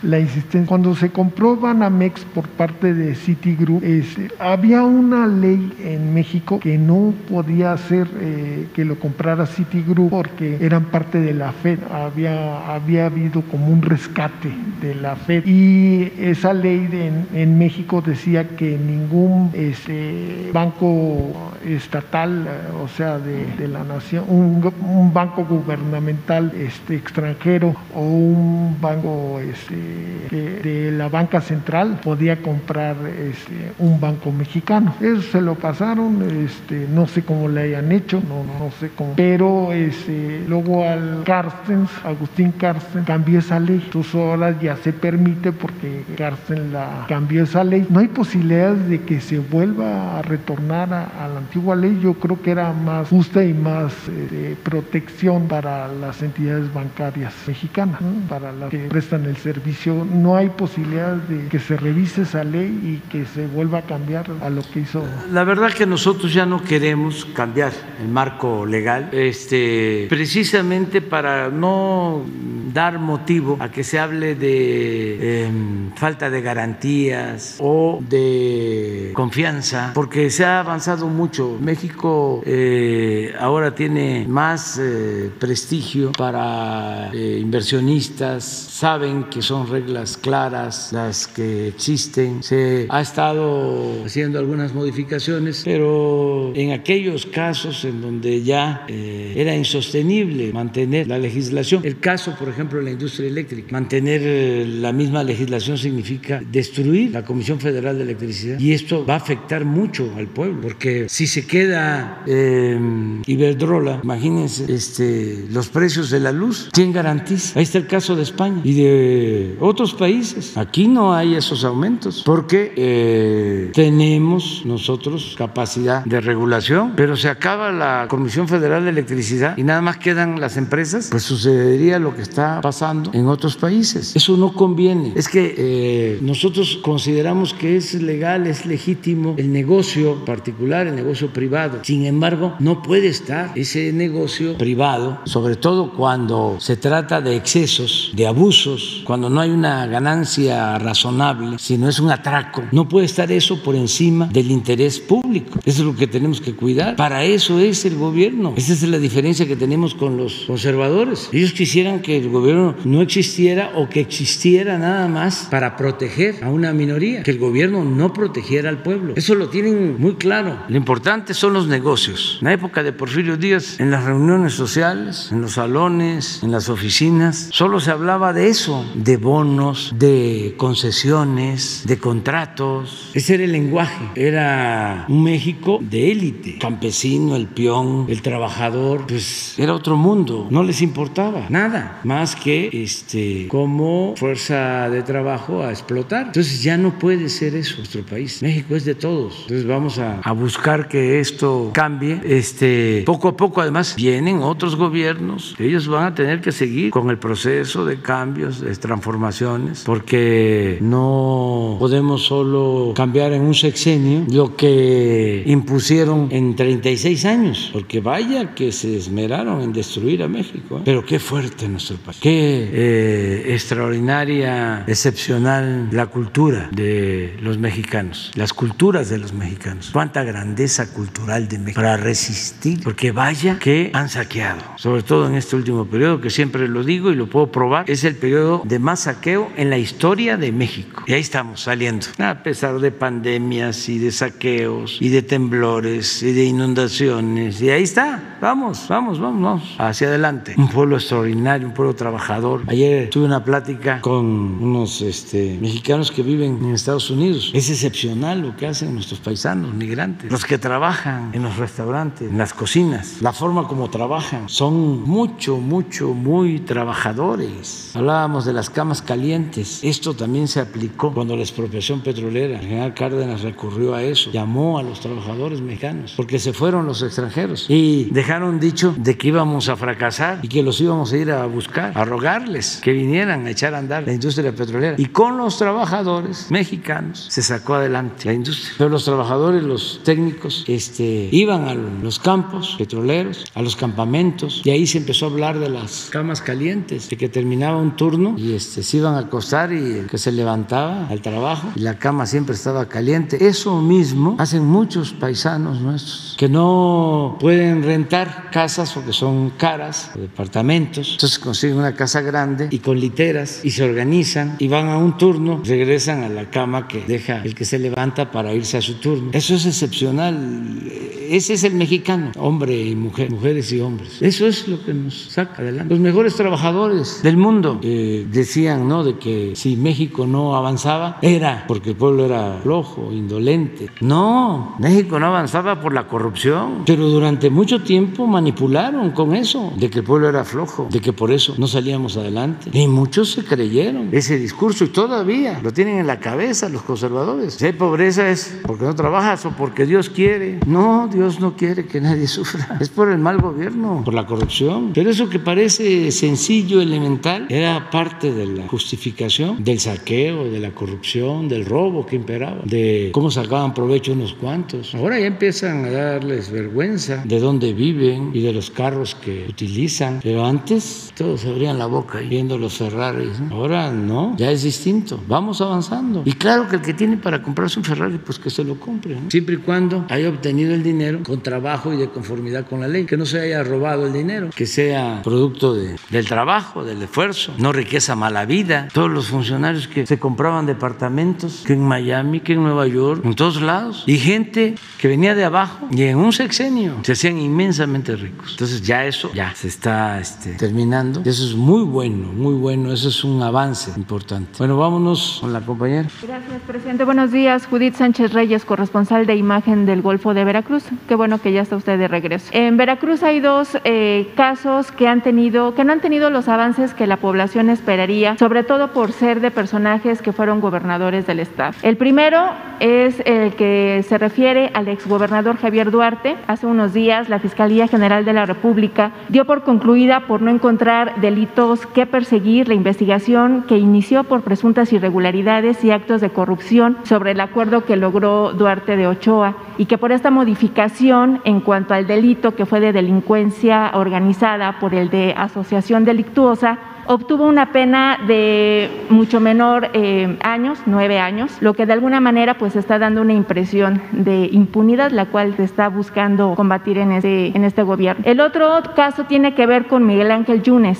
[0.03, 6.15] la insistencia, cuando se compró Banamex por parte de Citigroup, este, había una ley en
[6.15, 11.53] México que no podía hacer eh, que lo comprara Citigroup porque eran parte de la
[11.53, 12.75] Fed, había,
[13.05, 14.51] habido como un rescate
[14.81, 15.47] de la Fed.
[15.47, 21.33] Y esa ley en, en, México decía que ningún este, banco
[21.67, 22.49] estatal,
[22.83, 29.41] o sea, de, de la nación, un, un, banco gubernamental este, extranjero o un banco
[29.41, 29.90] este,
[30.31, 34.95] de, de, la banca central podía comprar este, un banco mexicano.
[35.01, 39.15] Eso se lo pasaron, este, no sé cómo le hayan hecho, no, no sé cómo,
[39.17, 43.83] pero este, luego al Carstens, Agustín Carstens, cambió esa ley.
[43.85, 47.87] Entonces ahora ya se permite porque Carstens la cambió esa ley.
[47.89, 51.99] No hay posibilidades de que se vuelva a retornar a, la antigua ley.
[52.03, 58.01] Yo creo que era más justa y más eh, protección para las entidades bancarias mexicanas,
[58.29, 59.80] para las que prestan el servicio.
[59.87, 64.27] No hay posibilidad de que se revise esa ley y que se vuelva a cambiar
[64.43, 65.05] a lo que hizo.
[65.33, 72.25] La verdad que nosotros ya no queremos cambiar el marco legal, este, precisamente para no
[72.73, 75.51] dar motivo a que se hable de eh,
[75.97, 81.59] falta de garantías o de confianza, porque se ha avanzado mucho.
[81.61, 90.93] México eh, ahora tiene más eh, prestigio para eh, inversionistas, saben que son reglas claras
[90.93, 92.43] las que existen.
[92.43, 100.53] Se ha estado haciendo algunas modificaciones, pero en aquellos casos en donde ya era insostenible
[100.53, 105.79] mantener la legislación, el caso, por ejemplo, de la industria eléctrica, mantener la misma legislación
[105.79, 110.61] significa destruir la Comisión Federal de Electricidad y esto va a afectar mucho al pueblo,
[110.61, 112.79] porque si se queda eh,
[113.27, 117.59] Iberdrola, imagínense este, los precios de la luz, ¿quién garantiza?
[117.59, 120.57] Ahí está el caso de España y de otros países.
[120.57, 127.73] Aquí no hay esos aumentos porque eh, tenemos nosotros capacidad de regulación, pero se acaba
[127.73, 132.23] la Comisión Federal de Electricidad y nada más quedan las empresas, pues sucedería lo que
[132.23, 134.15] está pasando en otros países.
[134.17, 135.13] Eso no conviene.
[135.15, 141.33] Es que eh, nosotros consideramos que es legal, es legítimo el negocio particular, el negocio
[141.33, 141.81] privado.
[141.83, 148.13] Sin embargo, no puede estar ese negocio privado, sobre todo cuando se trata de excesos,
[148.15, 152.65] de abusos, cuando no hay una ganancia razonable, sino es un atraco.
[152.73, 155.59] No puede estar eso por encima del interés público.
[155.65, 156.97] Eso es lo que tenemos que cuidar.
[156.97, 158.55] Para eso es el gobierno.
[158.57, 161.29] Esa es la diferencia que tenemos con los conservadores.
[161.33, 166.51] Ellos quisieran que el gobierno no existiera o que existiera nada más para proteger a
[166.51, 169.15] una minoría, que el gobierno no protegiera al pueblo.
[169.17, 170.59] Eso lo tienen muy claro.
[170.69, 172.39] Lo importante son los negocios.
[172.41, 176.69] En la época de Porfirio Díaz, en las reuniones sociales, en los salones, en las
[176.69, 183.13] oficinas, solo se hablaba de eso, de bonos, de concesiones, de contratos.
[183.15, 184.07] Ese era el lenguaje.
[184.17, 190.49] Era un México de élite, campesino, el peón, el trabajador, pues era otro mundo.
[190.51, 196.27] No les importaba nada más que este como fuerza de trabajo a explotar.
[196.27, 198.43] Entonces ya no puede ser eso nuestro país.
[198.43, 199.43] México es de todos.
[199.43, 202.21] Entonces vamos a, a buscar que esto cambie.
[202.25, 205.55] Este poco a poco además vienen otros gobiernos.
[205.61, 208.73] Ellos van a tener que seguir con el proceso de cambios, de
[209.21, 217.71] transformaciones, porque no podemos solo cambiar en un sexenio lo que impusieron en 36 años,
[217.73, 220.79] porque vaya que se esmeraron en destruir a México.
[220.79, 220.83] ¿eh?
[220.85, 228.53] Pero qué fuerte nuestro país, qué eh, extraordinaria, excepcional la cultura de los mexicanos, las
[228.53, 234.09] culturas de los mexicanos, cuánta grandeza cultural de México para resistir, porque vaya que han
[234.09, 237.91] saqueado, sobre todo en este último periodo, que siempre lo digo y lo puedo probar,
[237.91, 241.03] es el periodo de más saqueo en la historia de México.
[241.07, 246.33] Y ahí estamos saliendo, a pesar de pandemias y de saqueos y de temblores y
[246.33, 247.61] de inundaciones.
[247.61, 250.55] Y ahí está, vamos, vamos, vamos, vamos, hacia adelante.
[250.57, 252.63] Un pueblo extraordinario, un pueblo trabajador.
[252.69, 254.25] Ayer tuve una plática con
[254.63, 257.51] unos este, mexicanos que viven en Estados Unidos.
[257.53, 262.39] Es excepcional lo que hacen nuestros paisanos, migrantes, los que trabajan en los restaurantes, en
[262.39, 264.49] las cocinas, la forma como trabajan.
[264.49, 267.91] Son mucho, mucho, muy trabajadores.
[267.97, 269.81] Hablábamos de las camas calientes.
[269.83, 272.61] Esto también se aplicó cuando la expropiación petrolera.
[272.61, 277.03] El general Cárdenas recurrió a eso, llamó a los trabajadores mexicanos, porque se fueron los
[277.03, 281.31] extranjeros y dejaron dicho de que íbamos a fracasar y que los íbamos a ir
[281.31, 284.97] a buscar, a rogarles que vinieran a echar a andar la industria petrolera.
[284.99, 288.75] Y con los trabajadores mexicanos se sacó adelante la industria.
[288.79, 294.71] Pero los trabajadores, los técnicos, este, iban a los campos petroleros, a los campamentos, y
[294.71, 298.55] ahí se empezó a hablar de las camas calientes, de que terminaba un turno y
[298.55, 302.27] este, se iban a acostar y el que se levantaba al trabajo y la cama
[302.27, 303.47] siempre estaba caliente.
[303.47, 311.13] Eso mismo hacen muchos paisanos nuestros que no pueden rentar casas porque son caras, departamentos.
[311.13, 315.17] Entonces consiguen una casa grande y con literas y se organizan y van a un
[315.17, 318.95] turno, regresan a la cama que deja el que se levanta para irse a su
[318.95, 319.31] turno.
[319.33, 320.83] Eso es excepcional.
[321.31, 324.21] Ese es el mexicano, hombre y mujer, mujeres y hombres.
[324.21, 325.95] Eso es lo que nos saca adelante.
[325.95, 329.05] Los mejores trabajadores del mundo eh, decían, ¿no?
[329.05, 333.89] De que si México no avanzaba era porque el pueblo era flojo, indolente.
[334.01, 339.91] No, México no avanzaba por la corrupción, pero durante mucho tiempo manipularon con eso, de
[339.91, 342.71] que el pueblo era flojo, de que por eso no salíamos adelante.
[342.73, 347.55] Y muchos se creyeron ese discurso y todavía lo tienen en la cabeza los conservadores.
[347.55, 350.61] Si hay pobreza es porque no trabajas o porque Dios quiere.
[350.67, 352.79] No, Dios no quiere que nadie sufra.
[352.81, 354.93] Es por el mal gobierno, por la corrupción.
[354.95, 360.71] Pero eso que parece sencillo, elemental, era parte de la justificación del saqueo, de la
[360.71, 364.95] corrupción, del robo que imperaba, de cómo sacaban provecho unos cuantos.
[364.95, 370.21] Ahora ya empiezan a darles vergüenza de dónde viven y de los carros que utilizan.
[370.23, 373.41] Pero antes todos abrían la boca viendo los Ferraris.
[373.51, 375.21] Ahora no, ya es distinto.
[375.27, 376.23] Vamos avanzando.
[376.25, 379.17] Y claro que el que tiene para comprarse un Ferrari, pues que se lo compre.
[379.29, 383.05] Siempre y cuando haya obtenido el dinero con trabajo y de conformidad con la ley.
[383.05, 387.53] Que no se haya robado el dinero, que sea producto de, del trabajo, del esfuerzo,
[387.59, 388.60] no riqueza mala vida.
[388.93, 393.35] Todos los funcionarios que se compraban departamentos, que en Miami, que en Nueva York, en
[393.35, 394.05] todos lados.
[394.07, 398.53] Y gente que venía de abajo y en un sexenio se hacían inmensamente ricos.
[398.53, 401.23] Entonces ya eso ya se está este, terminando.
[401.25, 402.93] Eso es muy bueno, muy bueno.
[402.93, 404.51] Eso es un avance importante.
[404.59, 406.09] Bueno, vámonos con la compañera.
[406.23, 407.05] Gracias, presidente.
[407.05, 407.67] Buenos días.
[407.67, 410.85] Judith Sánchez Reyes, corresponsal de imagen del Golfo de Veracruz.
[411.09, 412.47] Qué bueno que ya está usted de regreso.
[412.53, 416.95] En Veracruz hay dos eh, casos que han tenido, que no han tenido los avances
[416.95, 421.75] que la población esperaría, sobre todo por ser de personajes que fueron gobernadores del estado.
[421.83, 422.51] El primero
[422.81, 426.37] es el que se refiere al exgobernador Javier Duarte.
[426.47, 431.21] Hace unos días la Fiscalía General de la República dio por concluida por no encontrar
[431.21, 437.33] delitos que perseguir la investigación que inició por presuntas irregularidades y actos de corrupción sobre
[437.33, 442.07] el acuerdo que logró Duarte de Ochoa y que por esta modificación en cuanto al
[442.07, 449.07] delito que fue de delincuencia organizada por el de asociación delictuosa obtuvo una pena de
[449.09, 453.33] mucho menor eh, años, nueve años, lo que de alguna manera pues está dando una
[453.33, 458.23] impresión de impunidad, la cual se está buscando combatir en este, en este gobierno.
[458.27, 460.99] El otro caso tiene que ver con Miguel Ángel Yunes,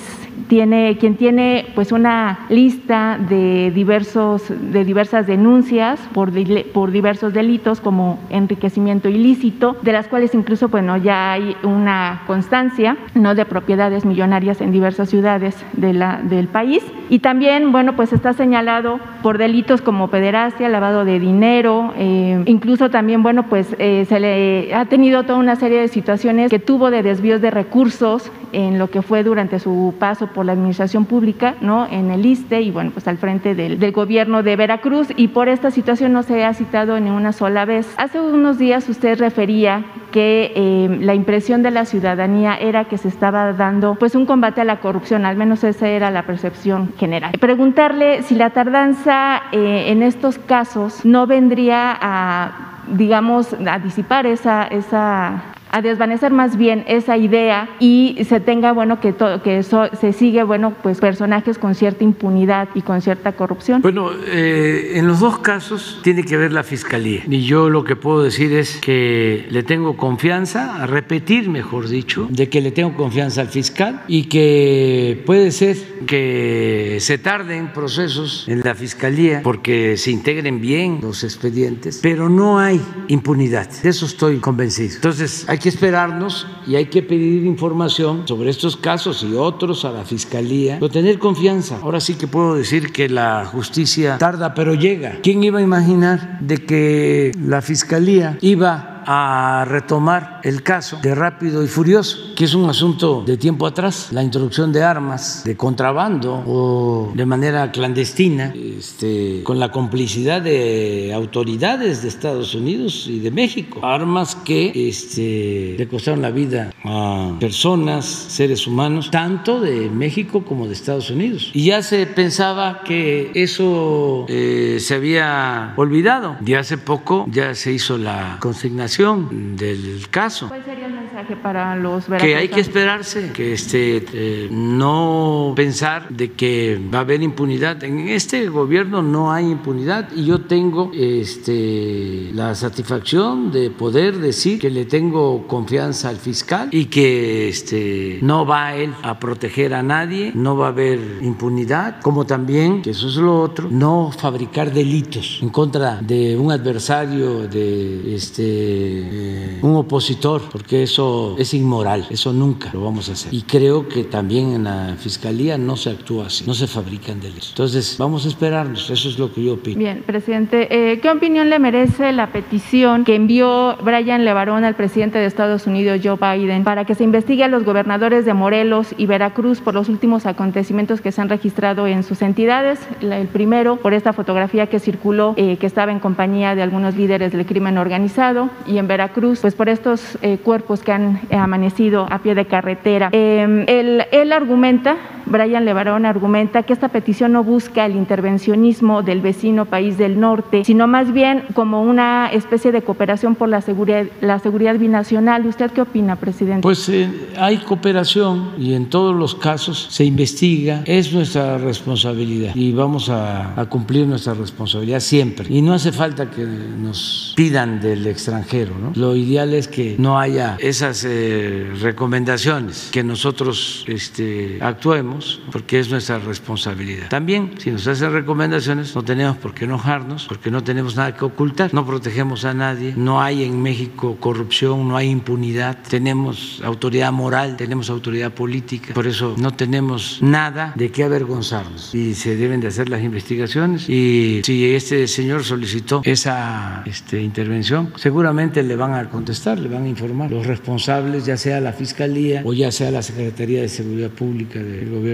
[0.51, 6.31] tiene, quien tiene pues una lista de, diversos, de diversas denuncias por,
[6.73, 12.97] por diversos delitos como enriquecimiento ilícito, de las cuales incluso bueno, ya hay una constancia
[13.15, 13.33] ¿no?
[13.33, 16.83] de propiedades millonarias en diversas ciudades de la, del país.
[17.09, 22.89] Y también, bueno, pues está señalado por delitos como pederastia, lavado de dinero, eh, incluso
[22.89, 26.89] también, bueno, pues eh, se le ha tenido toda una serie de situaciones que tuvo
[26.89, 31.55] de desvíos de recursos en lo que fue durante su paso por la administración pública,
[31.61, 31.87] ¿no?
[31.89, 35.71] En el ISTE y, bueno, pues al frente del, gobierno de Veracruz y por esta
[35.71, 37.93] situación no se ha citado ni una sola vez.
[37.97, 43.07] Hace unos días usted refería que eh, la impresión de la ciudadanía era que se
[43.07, 47.31] estaba dando pues un combate a la corrupción, al menos esa era la percepción general.
[47.39, 54.63] Preguntarle si la tardanza eh, en estos casos no vendría a digamos, a disipar esa,
[54.65, 60.13] esa a desvanecer más bien esa idea y se tenga, bueno, que, que eso, se
[60.13, 63.81] sigue, bueno, pues personajes con cierta impunidad y con cierta corrupción.
[63.81, 67.23] Bueno, eh, en los dos casos tiene que ver la fiscalía.
[67.27, 72.27] Y yo lo que puedo decir es que le tengo confianza, a repetir, mejor dicho,
[72.29, 78.45] de que le tengo confianza al fiscal y que puede ser que se tarden procesos
[78.47, 83.69] en la fiscalía porque se integren bien los expedientes, pero no hay impunidad.
[83.81, 84.95] De eso estoy convencido.
[84.95, 89.91] Entonces, hay que esperarnos y hay que pedir información sobre estos casos y otros a
[89.91, 91.79] la Fiscalía, pero tener confianza.
[91.81, 95.19] Ahora sí que puedo decir que la justicia tarda, pero llega.
[95.23, 101.63] ¿Quién iba a imaginar de que la Fiscalía iba a retomar el caso de Rápido
[101.63, 106.43] y Furioso, que es un asunto de tiempo atrás, la introducción de armas de contrabando
[106.45, 113.31] o de manera clandestina, este, con la complicidad de autoridades de Estados Unidos y de
[113.31, 120.43] México, armas que este, le costaron la vida a personas, seres humanos, tanto de México
[120.43, 121.51] como de Estados Unidos.
[121.53, 126.37] Y ya se pensaba que eso eh, se había olvidado.
[126.45, 130.49] Y hace poco ya se hizo la consignación del caso.
[130.49, 136.09] ¿Cuál sería el mensaje para los Que hay que esperarse, que este, eh, no pensar
[136.09, 137.81] de que va a haber impunidad.
[137.85, 144.59] En este gobierno no hay impunidad y yo tengo este, la satisfacción de poder decir
[144.59, 149.83] que le tengo confianza al fiscal y que este, no va él a proteger a
[149.83, 154.73] nadie, no va a haber impunidad, como también, que eso es lo otro, no fabricar
[154.73, 162.07] delitos en contra de un adversario de este eh, un opositor, porque eso es inmoral,
[162.09, 163.33] eso nunca lo vamos a hacer.
[163.33, 167.49] Y creo que también en la fiscalía no se actúa así, no se fabrican delitos.
[167.49, 169.77] Entonces, vamos a esperarnos, eso es lo que yo opino.
[169.77, 175.19] Bien, presidente, eh, ¿qué opinión le merece la petición que envió Brian Levarón al presidente
[175.19, 179.05] de Estados Unidos, Joe Biden, para que se investigue a los gobernadores de Morelos y
[179.05, 182.79] Veracruz por los últimos acontecimientos que se han registrado en sus entidades?
[183.01, 187.31] El primero, por esta fotografía que circuló, eh, que estaba en compañía de algunos líderes
[187.31, 192.19] del crimen organizado, y en Veracruz, pues por estos eh, cuerpos que han amanecido a
[192.19, 193.09] pie de carretera.
[193.11, 194.95] Eh, él, él argumenta
[195.31, 200.65] Brian Levarón argumenta que esta petición no busca el intervencionismo del vecino país del norte,
[200.65, 205.45] sino más bien como una especie de cooperación por la seguridad, la seguridad binacional.
[205.45, 206.61] ¿Usted qué opina, presidente?
[206.61, 212.73] Pues eh, hay cooperación y en todos los casos se investiga, es nuestra responsabilidad y
[212.73, 215.45] vamos a, cumplir nuestra responsabilidad siempre.
[215.49, 218.91] Y no hace falta que nos pidan del extranjero, ¿no?
[218.95, 225.20] Lo ideal es que no haya esas eh, recomendaciones, que nosotros este, actuemos
[225.51, 227.09] porque es nuestra responsabilidad.
[227.09, 231.25] También, si nos hacen recomendaciones, no tenemos por qué enojarnos, porque no tenemos nada que
[231.25, 237.11] ocultar, no protegemos a nadie, no hay en México corrupción, no hay impunidad, tenemos autoridad
[237.11, 241.93] moral, tenemos autoridad política, por eso no tenemos nada de qué avergonzarnos.
[241.93, 243.89] Y se deben de hacer las investigaciones.
[243.89, 249.83] Y si este señor solicitó esa este, intervención, seguramente le van a contestar, le van
[249.83, 250.31] a informar.
[250.31, 254.89] Los responsables, ya sea la Fiscalía o ya sea la Secretaría de Seguridad Pública del
[254.89, 255.10] Gobierno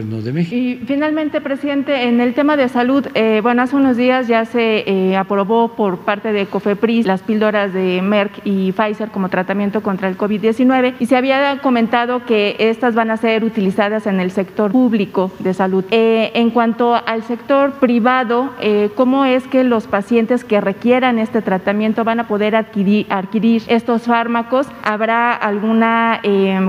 [0.52, 4.84] y finalmente, presidente, en el tema de salud, eh, bueno, hace unos días ya se
[4.88, 10.08] eh, aprobó por parte de COFEPRIS las píldoras de Merck y Pfizer como tratamiento contra
[10.08, 14.72] el COVID-19 y se había comentado que estas van a ser utilizadas en el sector
[14.72, 15.86] público de salud.
[15.92, 18.52] Eh, en cuanto al sector privado,
[18.96, 24.04] ¿cómo es que los pacientes que requieran este tratamiento van a poder adquirir, adquirir estos
[24.04, 24.68] fármacos?
[24.84, 26.22] ¿Habrá alguna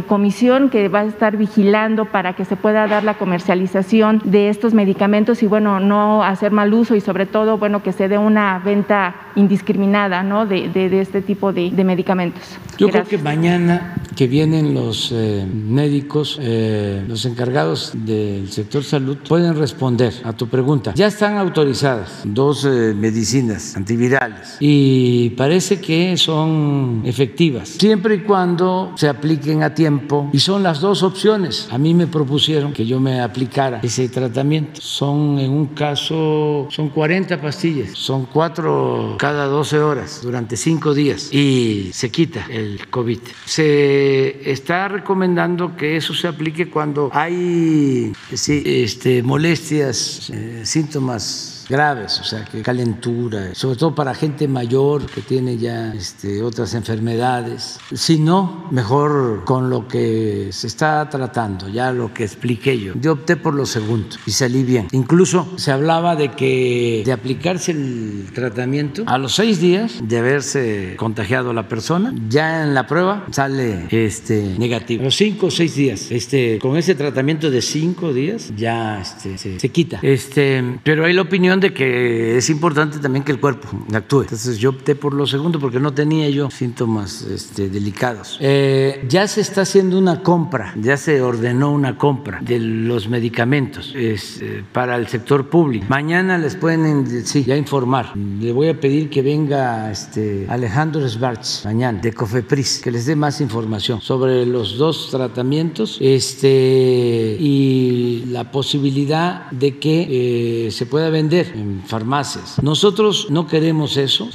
[0.07, 4.75] comisión que va a estar vigilando para que se pueda dar la comercialización de estos
[4.75, 8.59] medicamentos y bueno, no hacer mal uso y sobre todo, bueno, que se dé una
[8.59, 10.45] venta indiscriminada ¿no?
[10.45, 12.43] de, este tipo de, medicamentos.
[12.77, 19.17] Yo creo que mañana que vienen los eh, médicos, eh, los encargados del sector salud,
[19.27, 20.93] pueden responder a tu pregunta.
[20.95, 28.93] Ya están autorizadas dos eh, medicinas antivirales y parece que son efectivas, siempre y cuando
[28.97, 30.29] se apliquen a tiempo.
[30.33, 31.69] Y son las dos opciones.
[31.71, 34.81] A mí me propusieron que yo me aplicara ese tratamiento.
[34.81, 41.33] Son en un caso, son 40 pastillas, son cuatro cada 12 horas durante cinco días
[41.33, 43.19] y se quita el COVID.
[43.45, 52.25] Se está recomendando que eso se aplique cuando hay este, molestias, eh, síntomas graves, o
[52.25, 57.79] sea, que calentura, sobre todo para gente mayor que tiene ya este, otras enfermedades.
[57.93, 62.95] Si no, mejor con lo que se está tratando, ya lo que expliqué yo.
[63.01, 64.89] Yo opté por lo segundo y salí bien.
[64.93, 70.95] Incluso se hablaba de que de aplicarse el tratamiento a los seis días de haberse
[70.97, 75.03] contagiado la persona, ya en la prueba sale este, negativo.
[75.03, 79.37] A los cinco o seis días, este, con ese tratamiento de cinco días ya este,
[79.39, 79.99] se, se quita.
[80.03, 84.23] Este, pero hay la opinión de que es importante también que el cuerpo actúe.
[84.23, 88.39] Entonces yo opté por lo segundo porque no tenía yo síntomas este, delicados.
[88.41, 93.95] Eh, ya se está haciendo una compra, ya se ordenó una compra de los medicamentos
[93.95, 95.87] es, eh, para el sector público.
[95.89, 98.17] Mañana les pueden sí, ya informar.
[98.17, 103.17] Le voy a pedir que venga este, Alejandro Sbarch mañana de Cofepris, que les dé
[103.17, 111.11] más información sobre los dos tratamientos este, y la posibilidad de que eh, se pueda
[111.11, 112.63] vender en farmacias.
[112.63, 114.29] Nosotros no queremos eso,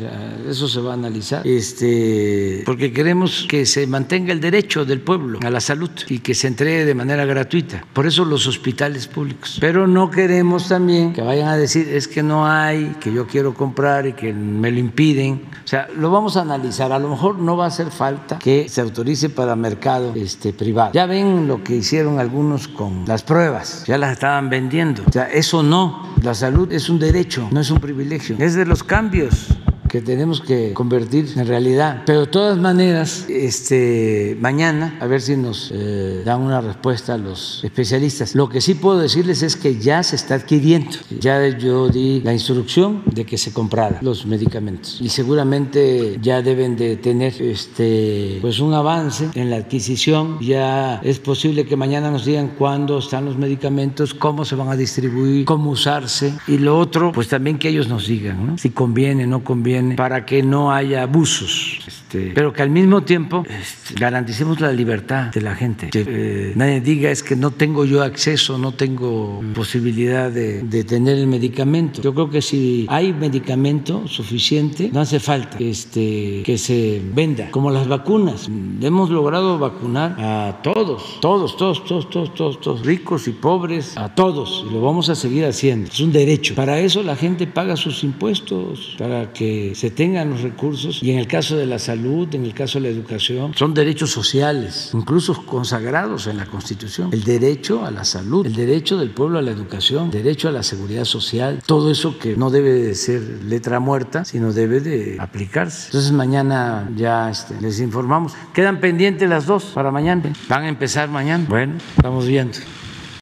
[0.48, 5.40] eso se va a analizar, este, porque queremos que se mantenga el derecho del pueblo
[5.44, 7.86] a la salud y que se entregue de manera gratuita.
[7.94, 9.58] Por eso los hospitales públicos.
[9.60, 13.54] Pero no queremos también que vayan a decir es que no hay, que yo quiero
[13.54, 15.42] comprar y que me lo impiden.
[15.64, 16.92] O sea, lo vamos a analizar.
[16.92, 20.92] A lo mejor no va a hacer falta que se autorice para mercado este, privado.
[20.94, 25.04] Ya ven lo que hicieron algunos con las pruebas, ya las estaban vendiendo.
[25.08, 26.14] O sea, eso no.
[26.22, 28.36] La salud es un derecho, no es un privilegio.
[28.40, 29.48] Es de los cambios
[29.94, 32.02] que tenemos que convertir en realidad.
[32.08, 37.18] Pero de todas maneras, este, mañana, a ver si nos eh, dan una respuesta a
[37.20, 38.34] los especialistas.
[38.34, 40.98] Lo que sí puedo decirles es que ya se está adquiriendo.
[41.20, 44.98] Ya yo di la instrucción de que se comprara los medicamentos.
[45.00, 50.40] Y seguramente ya deben de tener este, pues un avance en la adquisición.
[50.40, 54.76] Ya es posible que mañana nos digan cuándo están los medicamentos, cómo se van a
[54.76, 56.34] distribuir, cómo usarse.
[56.48, 60.44] Y lo otro, pues también que ellos nos digan si conviene, no conviene para que
[60.44, 61.80] no haya abusos,
[62.14, 65.90] este, pero que al mismo tiempo este, garanticemos la libertad de la gente.
[65.90, 71.18] Que eh, nadie diga es que no tengo yo acceso, no tengo posibilidad de, tener
[71.18, 72.02] el medicamento.
[72.02, 77.72] Yo creo que si hay medicamento suficiente, no hace falta este, que se venda, como
[77.72, 78.50] las vacunas.
[78.82, 84.14] Hemos logrado vacunar a todos, todos, todos, todos, todos, todos, todos, ricos y pobres, a
[84.14, 85.90] todos, y lo vamos a seguir haciendo.
[85.90, 86.56] Es un derecho.
[86.56, 91.20] Para eso la gente paga sus impuestos, para que se tengan los recursos y en
[91.20, 95.46] el caso de la salud, en el caso de la educación, son derechos sociales, incluso
[95.46, 97.10] consagrados en la Constitución.
[97.14, 100.64] El derecho a la salud, el derecho del pueblo a la educación, derecho a la
[100.64, 105.88] seguridad social, todo eso que no debe de ser letra muerta, sino debe de aplicarse.
[105.88, 108.34] Entonces mañana ya este, les informamos.
[108.54, 110.34] Quedan pendientes las dos para mañana.
[110.50, 111.46] Van a empezar mañana.
[111.48, 112.58] Bueno, estamos viendo.